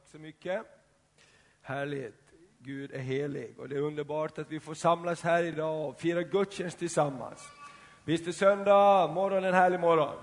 [0.00, 0.62] Tack så mycket.
[1.62, 2.32] Härligt.
[2.58, 6.22] Gud är helig och det är underbart att vi får samlas här idag och fira
[6.22, 7.48] gudstjänst tillsammans.
[8.04, 10.14] Visst är söndag morgon en härlig morgon?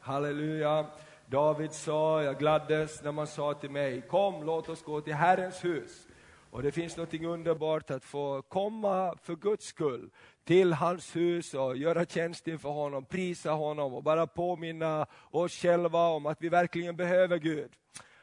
[0.00, 0.86] Halleluja.
[1.26, 5.64] David sa, jag gladdes när man sa till mig, kom låt oss gå till Herrens
[5.64, 6.06] hus.
[6.50, 10.10] Och det finns något underbart att få komma för Guds skull
[10.44, 16.08] till hans hus och göra tjänst inför honom, prisa honom och bara påminna oss själva
[16.08, 17.70] om att vi verkligen behöver Gud.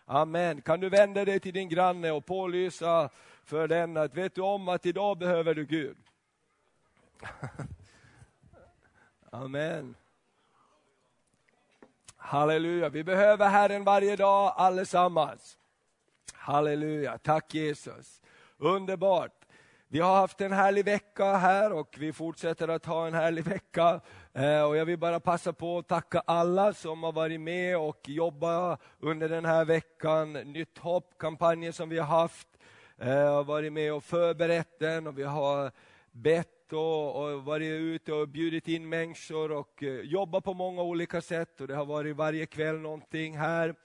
[0.05, 0.61] Amen.
[0.61, 3.09] Kan du vända dig till din granne och pålysa
[3.43, 5.97] för den att vet du om att idag behöver du Gud?
[9.31, 9.95] Amen.
[12.17, 15.57] Halleluja, vi behöver Herren varje dag allesammans.
[16.33, 18.21] Halleluja, tack Jesus.
[18.57, 19.45] Underbart.
[19.87, 24.01] Vi har haft en härlig vecka här och vi fortsätter att ha en härlig vecka.
[24.35, 28.09] Eh, och jag vill bara passa på att tacka alla som har varit med och
[28.09, 30.33] jobbat under den här veckan.
[30.33, 32.47] Nytt hopp-kampanjen som vi har haft,
[32.97, 35.71] Jag har varit med och förberett den och vi har
[36.11, 41.21] bett och, och varit ute och bjudit in människor och eh, jobbat på många olika
[41.21, 41.61] sätt.
[41.61, 43.75] Och det har varit varje kväll någonting här.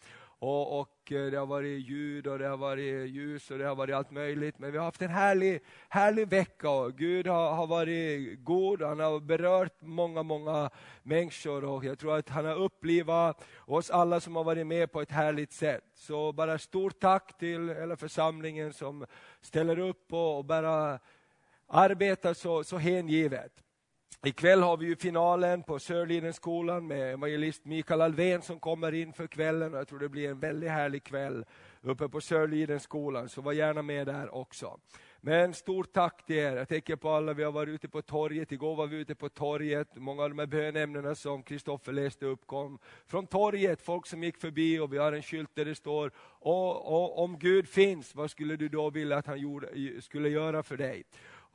[0.41, 3.75] Och, och, eh, det har varit ljud och det har varit ljus och det har
[3.75, 4.59] varit allt möjligt.
[4.59, 8.83] Men vi har haft en härlig, härlig vecka och Gud har, har varit god.
[8.83, 10.71] Han har berört många, många
[11.03, 15.01] människor och jag tror att han har upplivat oss alla som har varit med på
[15.01, 15.85] ett härligt sätt.
[15.95, 19.07] Så bara stort tack till hela församlingen som
[19.41, 20.99] ställer upp och, och bara
[21.67, 23.53] arbetar så, så hängivet.
[24.25, 29.27] Ikväll har vi ju finalen på Sörlidenskolan med evangelist Mikael Alvén som kommer in för
[29.27, 29.73] kvällen.
[29.73, 31.45] Jag tror det blir en väldigt härlig kväll
[31.83, 34.81] uppe på Sörlidenskolan, så var gärna med där också.
[35.21, 36.57] Men stort tack till er.
[36.57, 39.29] Jag tänker på alla, vi har varit ute på torget, igår var vi ute på
[39.29, 39.89] torget.
[39.95, 44.37] Många av de här bönämnena som Kristoffer läste upp kom från torget, folk som gick
[44.37, 48.31] förbi och vi har en skylt där det står, och, och, om Gud finns, vad
[48.31, 49.69] skulle du då vilja att han gjorde,
[50.01, 51.05] skulle göra för dig?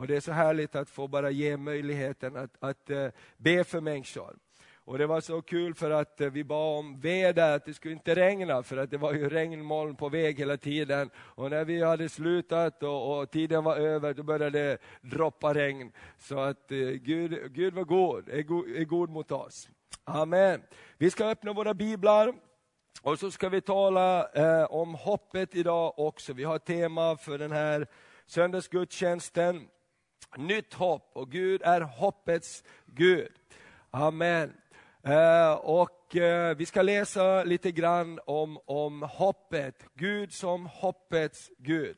[0.03, 3.81] Och det är så härligt att få bara ge möjligheten att, att eh, be för
[3.81, 4.36] människor.
[4.75, 7.94] Och det var så kul för att eh, vi bad om väder, att det skulle
[7.94, 11.09] inte regna, för att det var ju regnmoln på väg hela tiden.
[11.18, 15.92] Och när vi hade slutat och, och tiden var över, då började det droppa regn.
[16.19, 19.69] Så att eh, Gud, Gud var god, är god, är god mot oss.
[20.03, 20.62] Amen.
[20.97, 22.34] Vi ska öppna våra biblar
[23.02, 26.34] och så ska vi tala eh, om hoppet idag också.
[26.34, 27.88] Vi har ett tema för den här
[28.25, 29.68] söndagsgudstjänsten
[30.38, 33.31] nytt hopp och Gud är hoppets Gud.
[33.91, 34.53] Amen.
[35.03, 41.97] Eh, och eh, vi ska läsa lite grann om, om hoppet, Gud som hoppets Gud.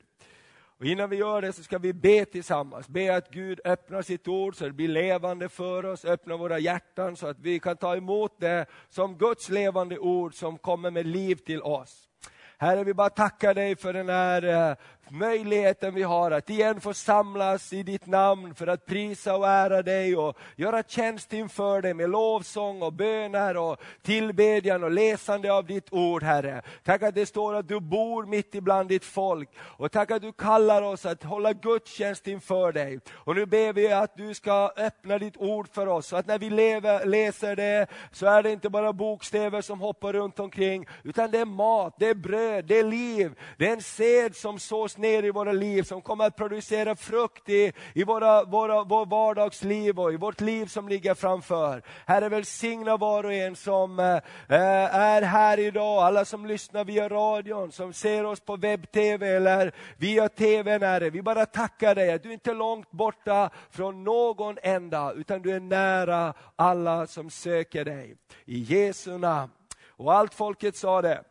[0.80, 4.28] Och innan vi gör det så ska vi be tillsammans, be att Gud öppnar sitt
[4.28, 7.96] ord så det blir levande för oss, öppna våra hjärtan så att vi kan ta
[7.96, 12.10] emot det som Guds levande ord som kommer med liv till oss.
[12.58, 14.76] Herre, vi bara tackar dig för den här eh,
[15.10, 19.82] möjligheten vi har att igen få samlas i ditt namn för att prisa och ära
[19.82, 25.66] dig och göra tjänst inför dig med lovsång och böner och tillbedjan och läsande av
[25.66, 26.62] ditt ord Herre.
[26.84, 30.32] Tack att det står att du bor mitt ibland ditt folk och tack att du
[30.32, 33.00] kallar oss att hålla gudstjänst inför dig.
[33.12, 36.40] Och nu ber vi att du ska öppna ditt ord för oss så att när
[36.40, 41.32] vi lever, läser det så är det inte bara bokstäver som hoppar runt omkring utan
[41.32, 44.95] det är mat, det är bröd, det är liv, det är en sed som sås
[44.98, 50.00] ner i våra liv, som kommer att producera frukt i, i våra, våra, vår vardagsliv
[50.00, 51.82] och i vårt liv som ligger framför.
[52.06, 54.16] Herre välsigna var och en som eh,
[54.50, 59.72] eh är här idag, alla som lyssnar via radion, som ser oss på webb-tv eller
[59.98, 61.10] via tvn Herre.
[61.10, 65.52] Vi bara tackar dig att du inte är långt borta från någon enda, utan du
[65.52, 68.16] är nära alla som söker dig.
[68.46, 69.52] I Jesu namn.
[69.98, 71.24] Och allt folket sa det.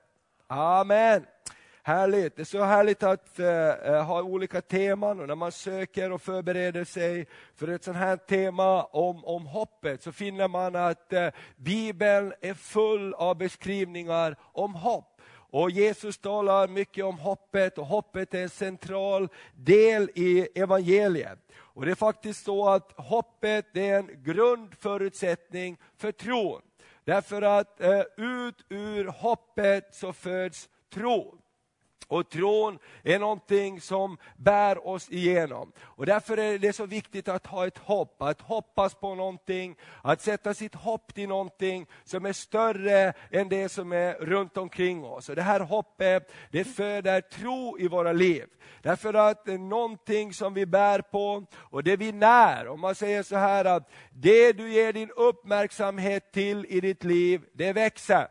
[0.47, 1.27] Amen.
[1.87, 6.23] Härligt, det är så härligt att uh, ha olika teman och när man söker och
[6.23, 11.29] förbereder sig för ett sånt här tema om, om hoppet så finner man att uh,
[11.57, 15.21] Bibeln är full av beskrivningar om hopp.
[15.51, 21.39] Och Jesus talar mycket om hoppet och hoppet är en central del i evangeliet.
[21.57, 26.63] Och det är faktiskt så att hoppet är en grundförutsättning för tron.
[27.05, 31.39] Därför att eh, ut ur hoppet så föds tron.
[32.09, 35.73] Och tron är någonting som bär oss igenom.
[35.81, 40.21] Och därför är det så viktigt att ha ett hopp, att hoppas på någonting, att
[40.21, 45.29] sätta sitt hopp till någonting som är större än det som är runt omkring oss.
[45.29, 48.45] Och det här hoppet, det föder tro i våra liv.
[48.83, 52.95] Därför att det är någonting som vi bär på och det vi när, om man
[52.95, 58.29] säger så här att det du ger din uppmärksamhet till i ditt liv, det växer.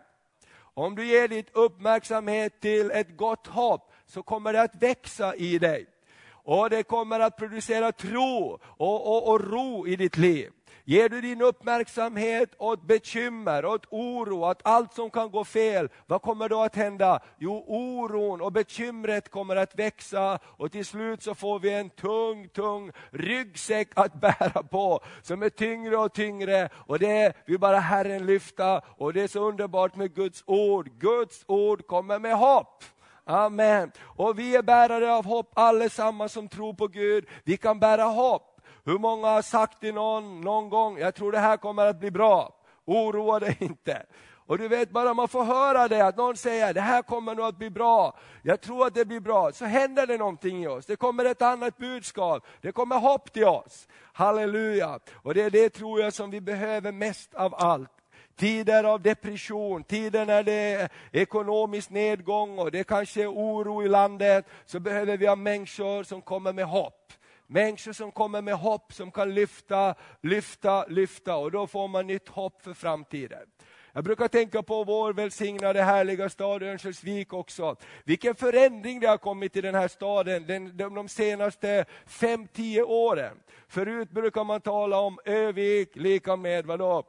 [0.74, 5.60] Om du ger ditt uppmärksamhet till ett gott hopp så kommer det att växa i
[5.60, 5.86] dig.
[6.30, 10.52] Och det kommer att producera tro och, och, och ro i ditt liv.
[10.86, 16.22] Ger du din uppmärksamhet åt bekymmer, åt oro, åt allt som kan gå fel, vad
[16.22, 17.20] kommer då att hända?
[17.38, 22.50] Jo, oron och bekymret kommer att växa och till slut så får vi en tung,
[22.50, 26.70] tung ryggsäck att bära på, som är tyngre och tyngre.
[26.76, 30.90] Och det vill bara Herren lyfta och det är så underbart med Guds ord.
[31.00, 32.84] Guds ord kommer med hopp.
[33.26, 33.92] Amen.
[34.02, 37.26] Och vi är bärare av hopp allesammans som tror på Gud.
[37.44, 38.53] Vi kan bära hopp.
[38.86, 42.12] Hur många har sagt till någon, någon gång, jag tror det här kommer att bli
[42.12, 44.06] bra, oroa dig inte.
[44.46, 47.46] Och du vet, bara man får höra det, att någon säger det här kommer nog
[47.46, 50.86] att bli bra, jag tror att det blir bra, så händer det någonting i oss.
[50.86, 53.88] Det kommer ett annat budskap, det kommer hopp till oss.
[54.14, 55.00] Halleluja!
[55.14, 57.90] Och det är det tror jag som vi behöver mest av allt.
[58.36, 63.88] Tider av depression, tider när det är ekonomisk nedgång och det kanske är oro i
[63.88, 67.14] landet, så behöver vi ha människor som kommer med hopp.
[67.54, 72.30] Människor som kommer med hopp, som kan lyfta, lyfta, lyfta och då får man nytt
[72.30, 73.48] hopp för framtiden.
[73.92, 77.76] Jag brukar tänka på vår välsignade härliga stad Örnsköldsvik också.
[78.04, 82.84] Vilken förändring det har kommit i den här staden den, de, de senaste fem tio
[82.84, 83.38] åren.
[83.68, 87.04] Förut brukar man tala om Övik lika med vadå?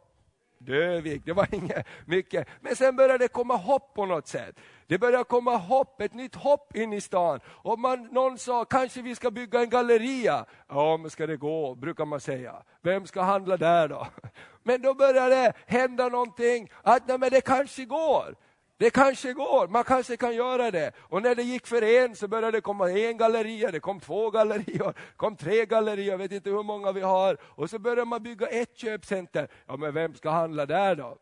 [0.59, 2.49] Dövik, det var inget mycket.
[2.61, 4.57] Men sen började det komma hopp på något sätt.
[4.87, 7.41] Det började komma hopp, ett nytt hopp in i stan.
[7.47, 10.45] Och man, någon sa, kanske vi ska bygga en galleria.
[10.69, 12.63] Ja, men ska det gå, brukar man säga.
[12.83, 14.07] Vem ska handla där då?
[14.67, 18.35] Men då började det hända någonting, att nej, men det kanske går.
[18.77, 20.93] Det kanske går, man kanske kan göra det.
[20.99, 24.31] Och när det gick för en så började det komma en galleria, det kom två
[24.31, 27.37] gallerior, kom tre gallerior, jag vet inte hur många vi har.
[27.43, 29.49] Och så började man bygga ett köpcenter.
[29.67, 31.19] Ja men vem ska handla där då?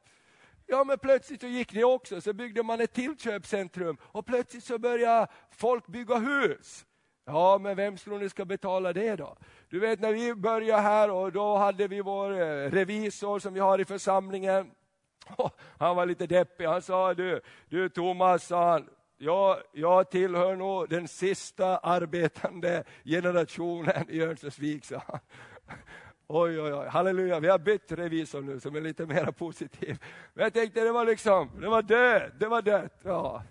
[0.66, 4.64] Ja men plötsligt så gick det också, så byggde man ett till köpcentrum och plötsligt
[4.64, 6.84] så började folk bygga hus.
[7.24, 9.36] Ja, men vem tror ni ska betala det då?
[9.68, 13.60] Du vet när vi började här och då hade vi vår eh, revisor som vi
[13.60, 14.70] har i församlingen.
[15.78, 18.88] Han var lite deppig, han sa du, du Thomas, sa han,
[19.18, 25.20] jag, jag tillhör nog den sista arbetande generationen i Örnsköldsvik, sa han.
[26.26, 29.98] Oj, oj, oj, halleluja, vi har bytt revisor nu som är lite mer positiv.
[30.34, 33.00] Men jag tänkte det var liksom, det var dött, det var dött.
[33.02, 33.42] Ja.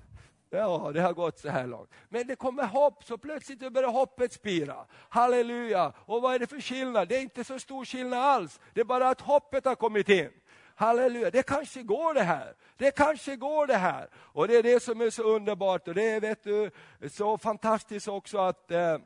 [0.53, 1.89] Ja, det har gått så här långt.
[2.09, 4.85] Men det kommer hopp, så plötsligt börjar hoppet spira.
[5.09, 5.94] Halleluja!
[5.97, 7.07] Och vad är det för skillnad?
[7.07, 8.59] Det är inte så stor skillnad alls.
[8.73, 10.29] Det är bara att hoppet har kommit in.
[10.81, 12.54] Halleluja, det kanske går det här.
[12.78, 14.07] Det kanske går det här.
[14.16, 16.72] Och det är det som är så underbart och det är vet du,
[17.10, 18.98] så fantastiskt också att eh,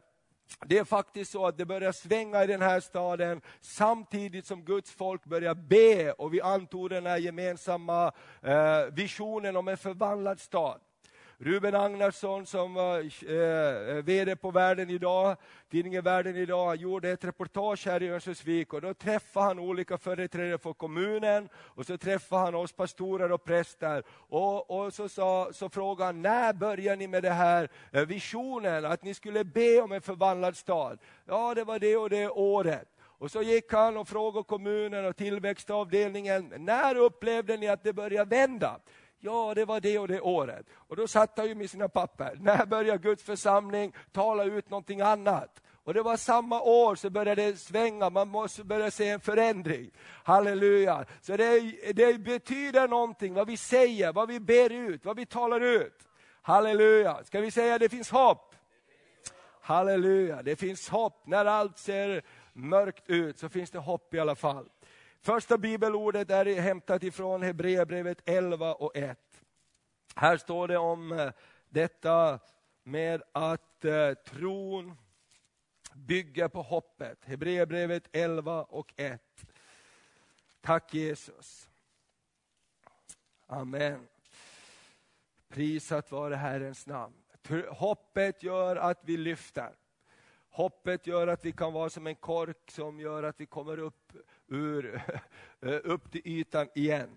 [0.66, 4.92] det är faktiskt så att det börjar svänga i den här staden samtidigt som Guds
[4.92, 8.12] folk börjar be och vi antog den här gemensamma
[8.42, 10.80] eh, visionen om en förvandlad stad.
[11.38, 15.38] Ruben Agnarsson som var eh, eh, VD på Världen idag,
[15.72, 20.58] tidningen Världen idag, gjorde ett reportage här i Örnsköldsvik och då träffade han olika företrädare
[20.58, 24.04] för kommunen och så träffade han oss pastorer och präster.
[24.10, 28.86] Och, och så, sa, så frågade han, när börjar ni med det här eh, visionen,
[28.86, 31.00] att ni skulle be om en förvandlad stad?
[31.26, 32.88] Ja, det var det och det året.
[33.18, 38.36] Och så gick han och frågade kommunen och tillväxtavdelningen, när upplevde ni att det började
[38.36, 38.80] vända?
[39.20, 40.66] Ja, det var det och det året.
[40.74, 42.38] Och då satt han ju med sina papper.
[42.42, 45.62] När börjar Guds församling tala ut någonting annat?
[45.86, 49.92] Och det var samma år så började det svänga, man måste börja se en förändring.
[50.24, 51.06] Halleluja!
[51.22, 51.60] Så det,
[51.94, 56.08] det betyder någonting, vad vi säger, vad vi ber ut, vad vi talar ut.
[56.42, 57.24] Halleluja!
[57.24, 58.56] Ska vi säga att det finns hopp?
[59.62, 61.28] Halleluja, det finns hopp.
[61.28, 64.70] När allt ser mörkt ut så finns det hopp i alla fall.
[65.26, 69.20] Första bibelordet är hämtat ifrån Hebreerbrevet 11 och 1.
[70.16, 71.32] Här står det om eh,
[71.70, 72.40] detta
[72.84, 74.98] med att eh, tron
[75.94, 77.26] bygger på hoppet.
[77.26, 79.22] Hebreerbrevet 11 och 1.
[80.62, 81.70] Tack Jesus.
[83.48, 84.08] Amen.
[85.48, 87.16] Prisat vare Herrens namn.
[87.70, 89.76] Hoppet gör att vi lyfter.
[90.50, 94.14] Hoppet gör att vi kan vara som en kork som gör att vi kommer upp
[94.48, 95.02] ur,
[95.62, 97.10] eh, upp till ytan igen.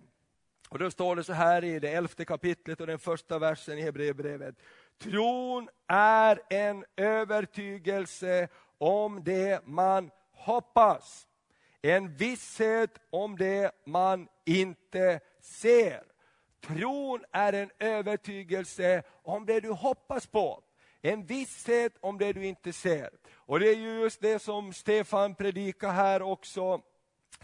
[0.68, 3.82] Och då står det så här i det elfte kapitlet och den första versen i
[3.82, 4.54] Hebreerbrevet.
[4.98, 11.26] Tron är en övertygelse om det man hoppas.
[11.82, 16.02] En visshet om det man inte ser.
[16.60, 20.62] Tron är en övertygelse om det du hoppas på.
[21.02, 23.10] En visshet om det du inte ser.
[23.34, 26.82] Och det är just det som Stefan predikar här också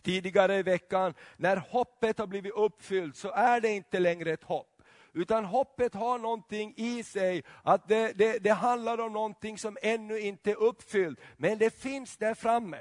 [0.04, 4.82] tidigare i veckan, när hoppet har blivit uppfyllt så är det inte längre ett hopp.
[5.12, 10.20] utan hoppet har någonting i sig, att det, det, det handlar om någonting som ännu
[10.20, 12.78] inte är uppfyllt, men det finns där framme.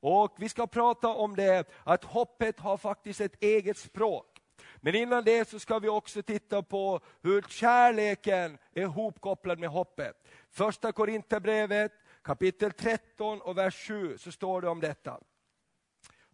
[0.00, 4.42] Och vi ska prata om det, att hoppet har faktiskt ett eget språk.
[4.76, 10.16] Men innan det så ska vi också titta på hur kärleken är hopkopplad med hoppet.
[10.50, 11.92] Första Korinthierbrevet
[12.22, 15.20] kapitel 13 och vers 7 så står det om detta.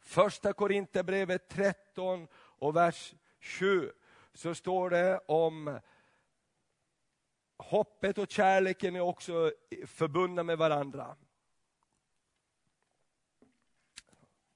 [0.03, 3.93] Första Korinthierbrevet 13 och vers 7
[4.35, 5.81] så står det om
[7.57, 9.53] hoppet och kärleken är också
[9.87, 11.17] förbundna med varandra.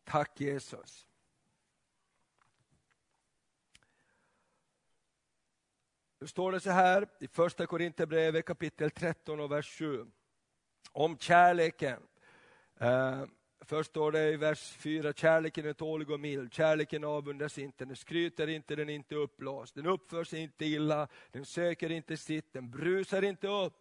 [0.04, 1.06] Tack Jesus.
[6.18, 10.06] Nu står det så här i första Korinthierbrevet kapitel 13 och vers 7.
[10.92, 12.02] Om kärleken.
[12.78, 13.24] Eh,
[13.66, 17.96] först står det i vers 4, kärleken är tålig och mild, kärleken avundas inte, den
[17.96, 22.52] skryter inte, den är inte uppblåst, den uppför sig inte illa, den söker inte sitt,
[22.52, 23.72] den brusar inte upp,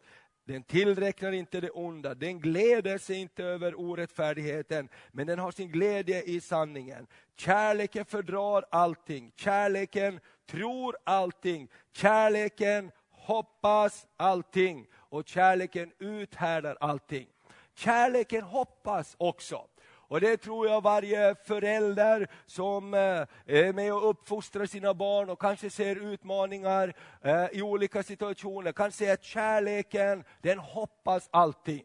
[0.46, 5.72] den tillräknar inte det onda, den gläder sig inte över orättfärdigheten, men den har sin
[5.72, 7.08] glädje i sanningen.
[7.36, 17.28] Kärleken fördrar allting, kärleken tror allting, kärleken hoppas allting och kärleken uthärdar allting.
[17.76, 19.68] Kärleken hoppas också.
[20.08, 23.00] Och det tror jag varje förälder som eh,
[23.46, 28.92] är med och uppfostrar sina barn och kanske ser utmaningar eh, i olika situationer, kan
[28.92, 31.82] se att kärleken, den hoppas alltid.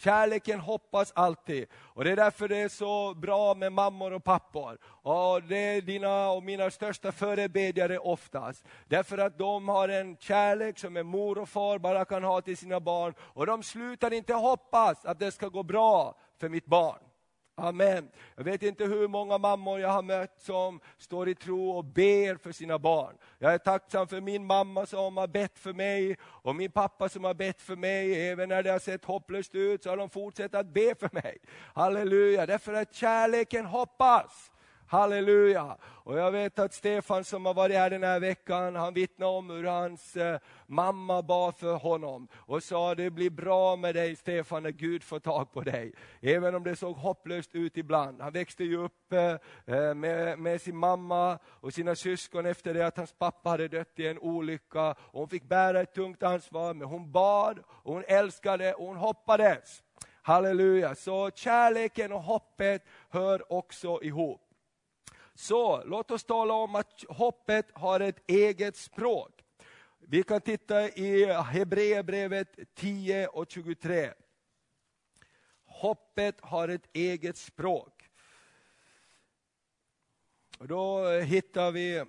[0.00, 1.66] Kärleken hoppas alltid.
[1.74, 4.78] Och Det är därför det är så bra med mammor och pappor.
[5.02, 8.64] Och Det är dina och mina största förebedjare oftast.
[8.88, 12.56] Därför att de har en kärlek som en mor och far bara kan ha till
[12.56, 13.14] sina barn.
[13.18, 17.09] Och de slutar inte hoppas att det ska gå bra för mitt barn.
[17.60, 18.08] Amen.
[18.36, 22.36] Jag vet inte hur många mammor jag har mött som står i tro och ber
[22.36, 23.14] för sina barn.
[23.38, 27.24] Jag är tacksam för min mamma som har bett för mig och min pappa som
[27.24, 28.28] har bett för mig.
[28.30, 31.38] Även när det har sett hopplöst ut så har de fortsatt att be för mig.
[31.74, 34.50] Halleluja, därför att kärleken hoppas.
[34.90, 35.76] Halleluja!
[35.82, 39.50] Och jag vet att Stefan som har varit här den här veckan, han vittnar om
[39.50, 44.62] hur hans eh, mamma bad för honom och sa det blir bra med dig Stefan
[44.62, 45.92] när Gud får tag på dig.
[46.20, 48.20] Även om det såg hopplöst ut ibland.
[48.20, 49.36] Han växte ju upp eh,
[49.76, 53.98] eh, med, med, sin mamma och sina syskon efter det att hans pappa hade dött
[53.98, 54.90] i en olycka.
[54.90, 58.96] Och hon fick bära ett tungt ansvar, men hon bad, och hon älskade och hon
[58.96, 59.82] hoppades.
[60.22, 60.94] Halleluja!
[60.94, 64.49] Så kärleken och hoppet hör också ihop.
[65.34, 69.44] Så låt oss tala om att hoppet har ett eget språk.
[69.98, 74.12] Vi kan titta i Hebreerbrevet 10 och 23.
[75.64, 78.08] Hoppet har ett eget språk.
[80.58, 82.04] Och då hittar vi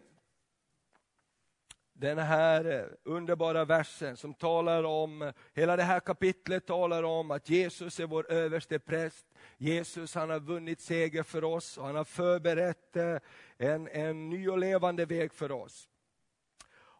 [2.01, 7.31] den här eh, underbara versen som talar om, eh, hela det här kapitlet talar om
[7.31, 9.25] att Jesus är vår överste präst.
[9.57, 13.17] Jesus han har vunnit seger för oss och han har förberett eh,
[13.57, 15.89] en, en ny och levande väg för oss.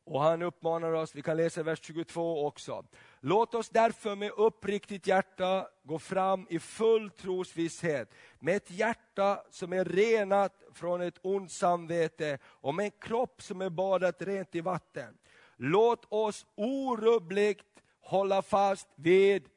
[0.04, 2.86] Och han uppmanar oss, vi kan läsa vers 22 också.
[3.24, 9.74] Låt oss därför med uppriktigt hjärta gå fram i full trosvisshet, med ett hjärta som
[9.74, 14.62] är renat från ett ont samvete och med en kropp som är badat rent i
[14.62, 15.18] vatten.
[15.56, 19.50] Låt oss orubbligt hålla fast vid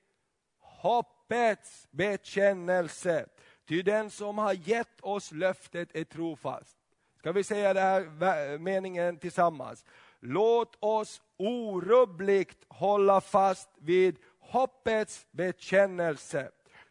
[0.61, 3.27] hoppets bekännelse.
[3.69, 6.77] Ty den som har gett oss löftet är trofast.
[7.19, 9.85] Ska vi säga den här meningen tillsammans?
[10.27, 16.51] Låt oss orubbligt hålla fast vid hoppets bekännelse.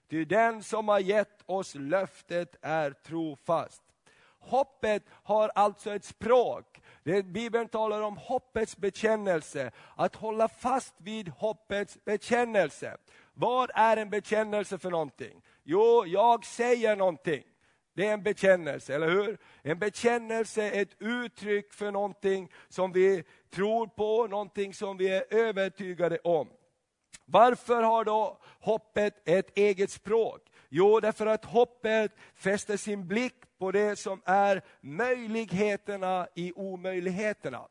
[0.10, 3.84] Ty den som har gett oss löftet är trofast.
[4.40, 6.82] Hoppet har alltså ett språk.
[7.04, 12.98] Det, Bibeln talar om hoppets bekännelse, att hålla fast vid hoppets bekännelse.
[13.34, 15.42] Vad är en bekännelse för någonting?
[15.64, 17.44] Jo, jag säger någonting.
[17.96, 19.38] Det är en bekännelse, eller hur?
[19.62, 25.34] En bekännelse är ett uttryck för någonting som vi tror på, någonting som vi är
[25.34, 26.50] övertygade om.
[27.26, 30.42] Varför har då hoppet ett eget språk?
[30.70, 37.68] Jo, därför att hoppet fäster sin blick på det som är möjligheterna i omöjligheterna.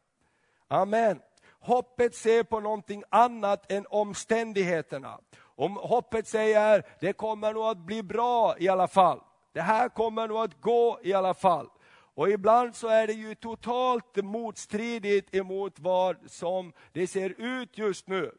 [0.68, 1.20] Amen.
[1.60, 5.20] Hoppet ser på någonting annat än omständigheterna.
[5.40, 9.20] Om hoppet säger, det kommer nog att bli bra i alla fall.
[9.52, 11.68] Det här kommer nog att gå i alla fall.
[12.14, 18.08] Och ibland så är det ju totalt motstridigt emot vad som det ser ut just
[18.08, 18.32] nu.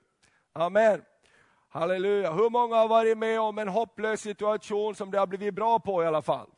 [0.54, 1.02] Amen.
[1.70, 2.32] Halleluja.
[2.32, 6.04] Hur många har varit med om en hopplös situation som det har blivit bra på
[6.04, 6.50] i alla fall?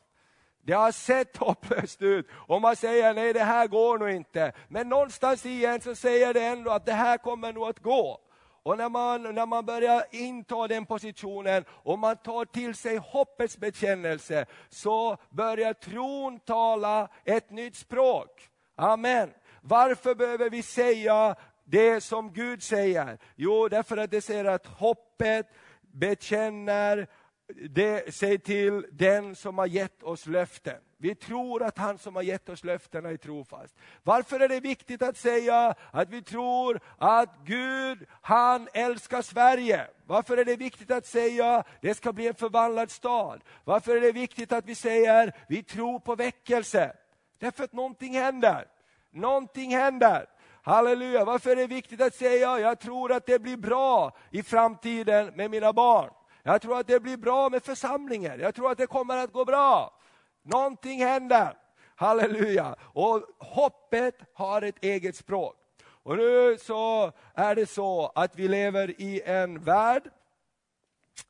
[0.62, 4.52] Det har sett hopplöst ut och man säger nej det här går nog inte.
[4.68, 8.20] Men någonstans igen så säger det ändå att det här kommer nog att gå.
[8.66, 13.58] Och när man, när man börjar inta den positionen och man tar till sig hoppets
[13.58, 18.48] bekännelse, så börjar tron tala ett nytt språk.
[18.76, 19.30] Amen.
[19.60, 23.18] Varför behöver vi säga det som Gud säger?
[23.36, 25.46] Jo, därför att det säger att hoppet
[25.80, 27.06] bekänner
[27.48, 30.80] det säg till den som har gett oss löften.
[30.98, 33.74] Vi tror att han som har gett oss löftena är trofast.
[34.02, 39.86] Varför är det viktigt att säga att vi tror att Gud, han älskar Sverige?
[40.06, 43.40] Varför är det viktigt att säga att det ska bli en förvandlad stad?
[43.64, 46.96] Varför är det viktigt att vi säger att vi tror på väckelse?
[47.38, 48.66] Därför att någonting händer.
[49.10, 50.26] Någonting händer.
[50.62, 54.42] Halleluja, varför är det viktigt att säga att jag tror att det blir bra i
[54.42, 56.10] framtiden med mina barn?
[56.46, 58.40] Jag tror att det blir bra med församlingen.
[58.40, 60.00] Jag tror att det kommer att gå bra.
[60.42, 61.58] Någonting händer.
[61.96, 62.76] Halleluja.
[62.80, 65.56] Och hoppet har ett eget språk.
[65.84, 70.10] Och nu så är det så att vi lever i en värld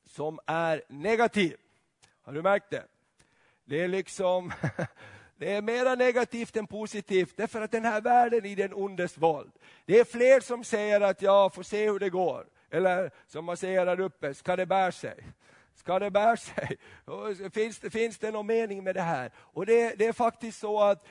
[0.04, 1.56] som är negativ.
[2.22, 2.84] Har du märkt det?
[3.64, 4.52] Det är liksom
[5.38, 9.52] Det är mera negativt än positivt, därför att den här världen i den ondes våld.
[9.84, 12.46] Det är fler som säger att jag får se hur det går.
[12.70, 15.24] Eller som man säger där uppe, ska det bära sig?
[15.74, 16.76] Ska det bära sig?
[17.52, 19.30] Finns det, finns det någon mening med det här?
[19.36, 21.06] Och det, det är faktiskt så att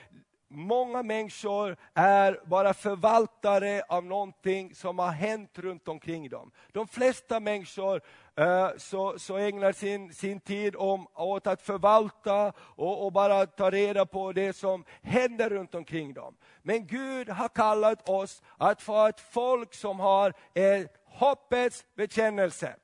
[0.48, 6.52] många människor är bara förvaltare av någonting som har hänt runt omkring dem.
[6.72, 8.02] De flesta människor
[8.36, 13.72] eh, så, så ägnar sin, sin tid om, åt att förvalta och, och, bara ta
[13.72, 16.36] reda på det som händer runt omkring dem.
[16.62, 22.76] Men Gud har kallat oss att vara ett folk som har ett hoppets bekännelse.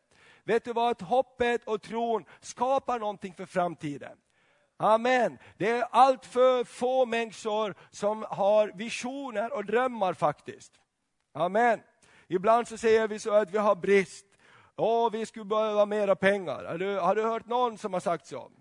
[0.44, 1.02] Vet du vad?
[1.02, 4.18] Hoppet och tron skapar någonting för framtiden.
[4.82, 5.38] Amen.
[5.58, 10.72] Det är allt för få människor som har visioner och drömmar faktiskt.
[11.34, 11.80] Amen.
[12.28, 14.26] Ibland så säger vi så att vi har brist.
[14.76, 16.64] Åh, vi skulle behöva mera pengar.
[16.64, 18.52] Har du, har du hört någon som har sagt så?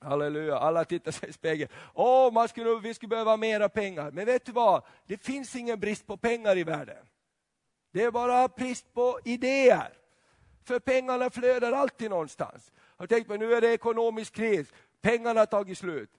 [0.00, 1.72] Halleluja, alla tittar sig i spegeln.
[1.94, 4.10] Åh, man skulle, vi skulle behöva mera pengar.
[4.10, 4.82] Men vet du vad?
[5.06, 7.06] Det finns ingen brist på pengar i världen.
[7.92, 9.92] Det är bara brist på idéer.
[10.64, 12.72] För pengarna flödar alltid någonstans.
[12.98, 14.72] Jag tänkte, tänkt på nu är det ekonomisk kris,
[15.06, 16.10] pengarna har tagit slut.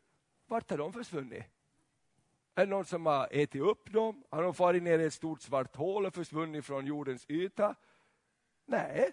[0.46, 1.44] Vart har de försvunnit?
[2.56, 4.24] Är det någon som har ätit upp dem?
[4.30, 7.76] Har de farit ner i ett stort svart hål och försvunnit från jordens yta?
[8.66, 9.12] Nej,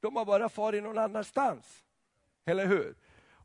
[0.00, 1.84] de har bara farit någon annanstans.
[2.44, 2.94] Eller hur?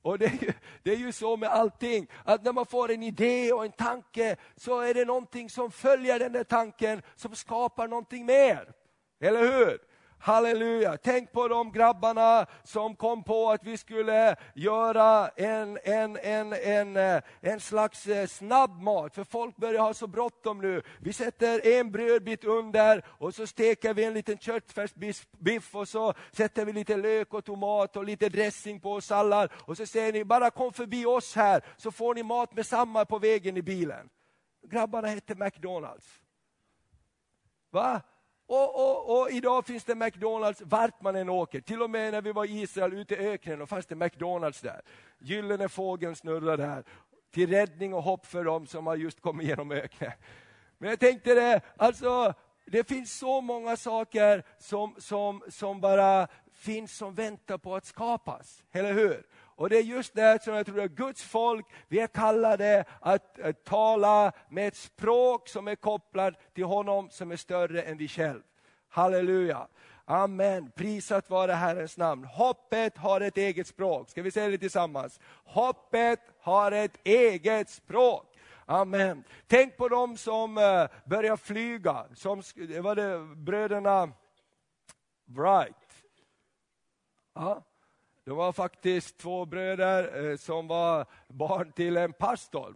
[0.01, 0.53] Och det är, ju,
[0.83, 4.37] det är ju så med allting, att när man får en idé och en tanke,
[4.55, 8.73] så är det någonting som följer den där tanken, som skapar någonting mer.
[9.19, 9.88] Eller hur?
[10.21, 10.97] Halleluja!
[10.97, 16.97] Tänk på de grabbarna som kom på att vi skulle göra en, en, en, en,
[16.97, 20.81] eh, en slags eh, snabbmat, för folk börjar ha så bråttom nu.
[20.99, 26.65] Vi sätter en brödbit under och så steker vi en liten köttfärsbiff och så sätter
[26.65, 29.51] vi lite lök och tomat och lite dressing på och sallad.
[29.65, 33.05] Och så säger ni, bara kom förbi oss här så får ni mat med samma
[33.05, 34.09] på vägen i bilen.
[34.63, 36.07] Grabbarna hette McDonalds.
[37.71, 38.01] Va?
[38.51, 41.61] Och, och, och, idag finns det McDonalds vart man än åker.
[41.61, 44.61] Till och med när vi var i Israel ute i öknen, och fanns det McDonalds
[44.61, 44.81] där.
[45.19, 46.83] Gyllene fågeln snurrar där.
[47.31, 50.11] Till räddning och hopp för dem som har just kommit genom öknen.
[50.77, 52.33] Men jag tänkte det, alltså,
[52.65, 58.63] det finns så många saker som, som, som bara finns som väntar på att skapas.
[58.71, 59.25] Eller hur?
[59.59, 63.39] Och det är just det som jag tror att Guds folk, vi är kallade att,
[63.39, 68.07] att tala med ett språk som är kopplat till honom som är större än vi
[68.07, 68.43] själva.
[68.89, 69.67] Halleluja.
[70.05, 70.71] Amen.
[70.75, 72.25] Prisat vare Herrens namn.
[72.25, 74.09] Hoppet har ett eget språk.
[74.09, 75.19] Ska vi säga det tillsammans?
[75.43, 78.37] Hoppet har ett eget språk.
[78.65, 79.23] Amen.
[79.47, 82.05] Tänk på dem som eh, börjar flyga.
[82.15, 82.37] Som,
[82.81, 84.11] var det bröderna
[85.25, 86.03] Wright.
[87.33, 87.63] Ja.
[88.29, 92.75] Det var faktiskt två bröder eh, som var barn till en pastor.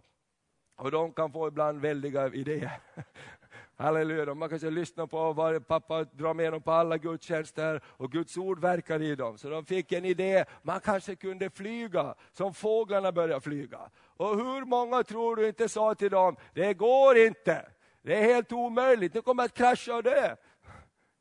[0.76, 2.80] Och de kan få ibland väldiga idéer.
[3.76, 8.36] Halleluja, man kanske lyssnar på vad pappa drar med dem på alla gudstjänster och Guds
[8.36, 9.38] ord verkar i dem.
[9.38, 13.90] Så de fick en idé, man kanske kunde flyga som fåglarna börjar flyga.
[14.16, 17.66] Och hur många tror du inte sa till dem, det går inte.
[18.02, 20.36] Det är helt omöjligt, du kommer att krascha och dö.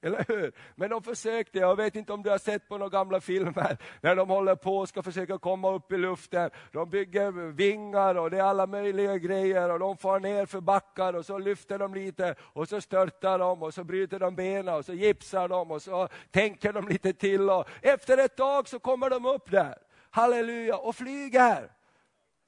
[0.03, 0.51] Eller hur?
[0.75, 4.15] Men de försökte, jag vet inte om du har sett på några gamla filmer, när
[4.15, 6.49] de håller på och ska försöka komma upp i luften.
[6.71, 11.13] De bygger vingar och det är alla möjliga grejer och de far ner för backar
[11.13, 14.85] och så lyfter de lite och så störtar de och så bryter de benen och
[14.85, 19.09] så gipsar de och så tänker de lite till och efter ett tag så kommer
[19.09, 19.77] de upp där.
[20.09, 21.71] Halleluja, och flyger.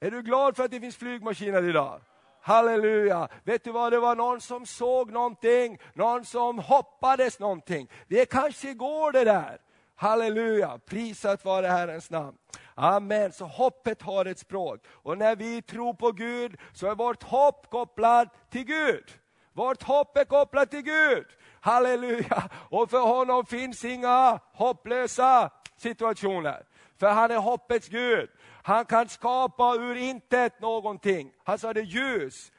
[0.00, 2.00] Är du glad för att det finns flygmaskiner idag?
[2.46, 3.28] Halleluja!
[3.44, 7.90] Vet du vad, det var någon som såg någonting, någon som hoppades någonting.
[8.08, 9.58] Det kanske går det där.
[9.96, 12.36] Halleluja, prisat vare Herrens namn.
[12.74, 14.80] Amen, så hoppet har ett språk.
[14.88, 19.04] Och när vi tror på Gud så är vårt hopp kopplat till Gud.
[19.52, 21.26] Vårt hopp är kopplat till Gud.
[21.60, 22.50] Halleluja!
[22.70, 26.64] Och för honom finns inga hopplösa situationer.
[26.98, 28.30] För han är hoppets Gud.
[28.66, 31.32] Han kan skapa ur intet någonting.
[31.44, 32.52] Han sa det ljus,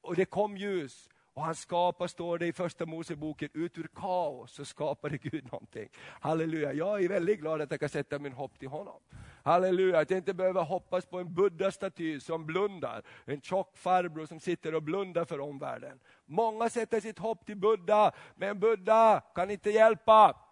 [0.00, 1.08] och det kom ljus.
[1.34, 5.88] Och han skapar, står det i första Moseboken, ut ur kaos så skapade Gud någonting.
[6.20, 9.00] Halleluja, jag är väldigt glad att jag kan sätta min hopp till honom.
[9.42, 13.02] Halleluja, att jag inte behöver hoppas på en buddha-staty som blundar.
[13.24, 16.00] En tjock farbror som sitter och blundar för omvärlden.
[16.26, 20.43] Många sätter sitt hopp till Buddha, men Buddha kan inte hjälpa.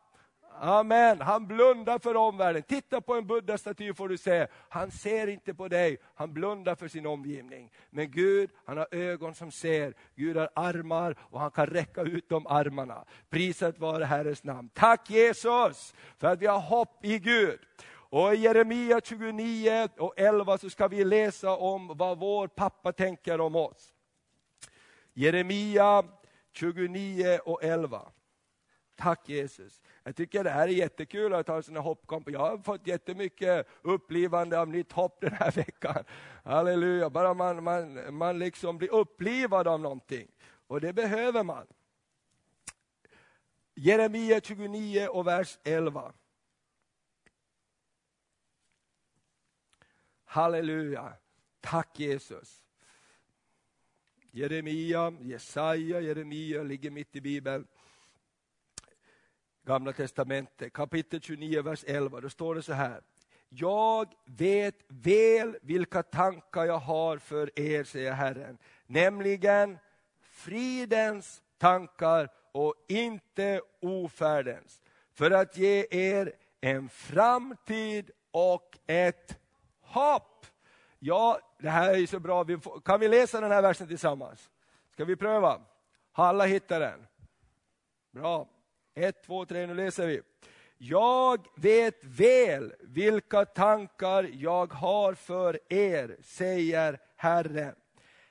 [0.61, 1.21] Amen.
[1.21, 2.62] Han blundar för omvärlden.
[2.62, 4.47] Titta på en buddha-staty får du se.
[4.69, 7.71] Han ser inte på dig, han blundar för sin omgivning.
[7.91, 9.95] Men Gud, han har ögon som ser.
[10.15, 13.05] Gud har armar och han kan räcka ut de armarna.
[13.31, 14.71] Prisat vare Herrens namn.
[14.75, 17.59] Tack Jesus för att vi har hopp i Gud.
[18.12, 23.41] Och I Jeremia 29 och 11 så ska vi läsa om vad vår pappa tänker
[23.41, 23.95] om oss.
[25.15, 26.05] Jeremia
[26.53, 28.12] 29 och 11.
[29.03, 29.83] Tack Jesus.
[30.03, 32.31] Jag tycker det här är jättekul att ha sådana sån hoppkamp.
[32.31, 36.05] Jag har fått jättemycket upplivande av nytt hopp den här veckan.
[36.45, 40.29] Halleluja, bara man, man, man liksom blir upplivad av någonting.
[40.67, 41.67] Och det behöver man.
[43.75, 46.12] Jeremia 29 och vers 11.
[50.25, 51.12] Halleluja,
[51.61, 52.65] tack Jesus.
[54.31, 57.67] Jeremia, Jesaja, Jeremia ligger mitt i Bibeln.
[59.64, 62.20] Gamla testamentet, kapitel 29, vers 11.
[62.20, 63.03] Då står det så här.
[63.48, 68.59] Jag vet väl vilka tankar jag har för er, säger Herren.
[68.87, 69.79] Nämligen
[70.20, 74.81] fridens tankar och inte ofärdens.
[75.12, 79.38] För att ge er en framtid och ett
[79.81, 80.46] hopp.
[80.98, 82.46] Ja, det här är så bra.
[82.85, 84.51] kan vi läsa den här versen tillsammans?
[84.92, 85.61] Ska vi pröva?
[86.12, 87.07] Har alla hittat den?
[88.11, 88.48] Bra.
[88.94, 90.20] Ett, två, tre, nu läser vi.
[90.78, 97.74] Jag vet väl vilka tankar jag har för er, säger Herren.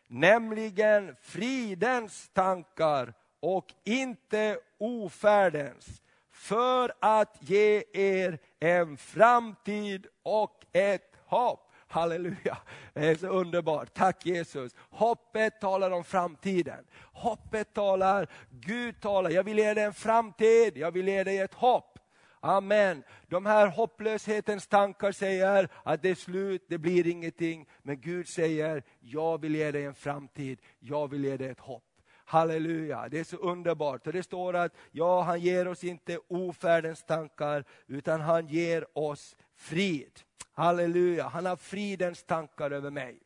[0.07, 6.01] Nämligen fridens tankar och inte ofärdens.
[6.31, 11.70] För att ge er en framtid och ett hopp.
[11.91, 12.57] Halleluja,
[12.93, 13.93] det är så underbart.
[13.93, 14.75] Tack Jesus.
[14.89, 16.85] Hoppet talar om framtiden.
[17.13, 21.53] Hoppet talar, Gud talar, jag vill ge dig en framtid, jag vill ge dig ett
[21.53, 21.99] hopp.
[22.39, 23.03] Amen.
[23.27, 27.67] De här hopplöshetens tankar säger att det är slut, det blir ingenting.
[27.83, 31.83] Men Gud säger, jag vill ge dig en framtid, jag vill ge dig ett hopp.
[32.25, 34.07] Halleluja, det är så underbart.
[34.07, 39.35] Och det står att ja, han ger oss inte ofärdens tankar, utan han ger oss
[39.55, 40.21] frid.
[40.61, 43.19] Halleluja, han har fridens tankar över mig.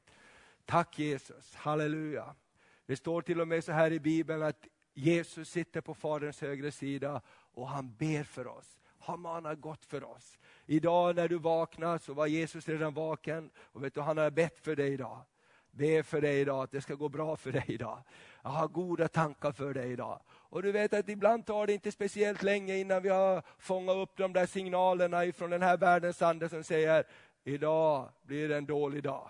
[0.66, 2.36] Tack Jesus, halleluja.
[2.86, 6.72] Det står till och med så här i Bibeln att Jesus sitter på Faderns högra
[6.72, 7.22] sida
[7.54, 8.78] och han ber för oss.
[9.00, 10.38] Han manar gott för oss.
[10.66, 14.60] Idag när du vaknar så var Jesus redan vaken och vet du, han har bett
[14.60, 15.22] för dig idag.
[15.72, 18.04] Be för dig idag, att det ska gå bra för dig idag.
[18.44, 20.20] Jag har goda tankar för dig idag.
[20.28, 24.18] Och du vet att ibland tar det inte speciellt länge innan vi har fångat upp
[24.18, 27.04] de där signalerna ifrån den här världens ande som säger,
[27.46, 29.30] idag blir det en dålig dag.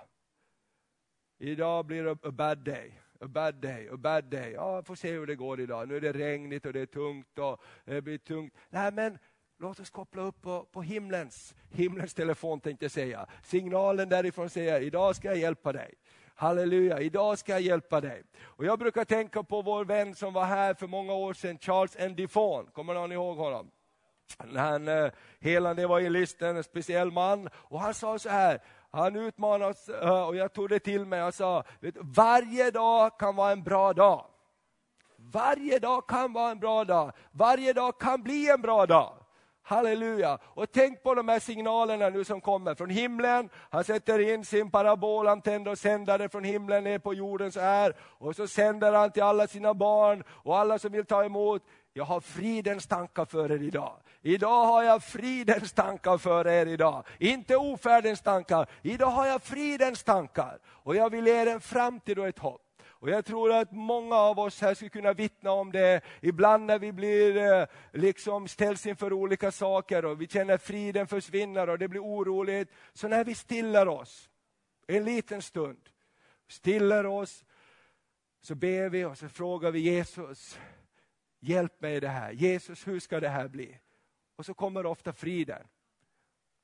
[1.38, 3.00] Idag blir det a bad day.
[3.20, 4.52] A bad day, a bad day.
[4.52, 5.88] Ja, får se hur det går idag.
[5.88, 8.54] Nu är det regnigt och det är tungt och det blir tungt.
[8.70, 9.18] Nej, men
[9.60, 13.28] låt oss koppla upp på, på himlens, himlens telefon tänkte jag säga.
[13.44, 15.94] Signalen därifrån säger, idag ska jag hjälpa dig.
[16.36, 18.24] Halleluja, idag ska jag hjälpa dig.
[18.38, 21.96] Och Jag brukar tänka på vår vän som var här för många år sedan, Charles
[22.00, 22.16] N.
[22.16, 22.66] Difon.
[22.66, 23.72] Kommer någon ihåg honom?
[24.56, 27.50] Han eh, helande evangelist, en speciell man.
[27.54, 28.62] Och han sa så här,
[28.92, 31.24] han utmanade oss eh, och jag tog det till mig.
[31.24, 34.26] och sa, vet, varje dag kan vara en bra dag.
[35.18, 37.12] Varje dag kan vara en bra dag.
[37.32, 39.26] Varje dag kan bli en bra dag.
[39.68, 40.38] Halleluja!
[40.44, 43.50] Och tänk på de här signalerna nu som kommer från himlen.
[43.70, 47.96] Han sätter in sin parabolantenn och sändare från himlen ner på jorden så här.
[48.00, 51.64] Och så sänder han till alla sina barn och alla som vill ta emot.
[51.94, 53.94] Jag har fridens tankar för er idag.
[54.28, 57.06] Idag har jag fridens tankar för er idag.
[57.20, 58.70] Inte ofärdens tankar.
[58.82, 60.60] Idag har jag fridens tankar.
[60.66, 62.62] Och jag vill ge er en framtid och ett hopp.
[62.84, 66.02] Och Jag tror att många av oss här skulle kunna vittna om det.
[66.22, 71.08] Ibland när vi blir, eh, liksom ställs inför olika saker och vi känner att friden
[71.08, 72.72] försvinner och det blir oroligt.
[72.94, 74.30] Så när vi stillar oss
[74.88, 75.90] en liten stund,
[76.48, 77.46] stillar oss,
[78.42, 80.60] så ber vi och så frågar vi Jesus,
[81.40, 82.32] hjälp mig i det här.
[82.32, 83.80] Jesus, hur ska det här bli?
[84.36, 85.68] Och så kommer ofta friden.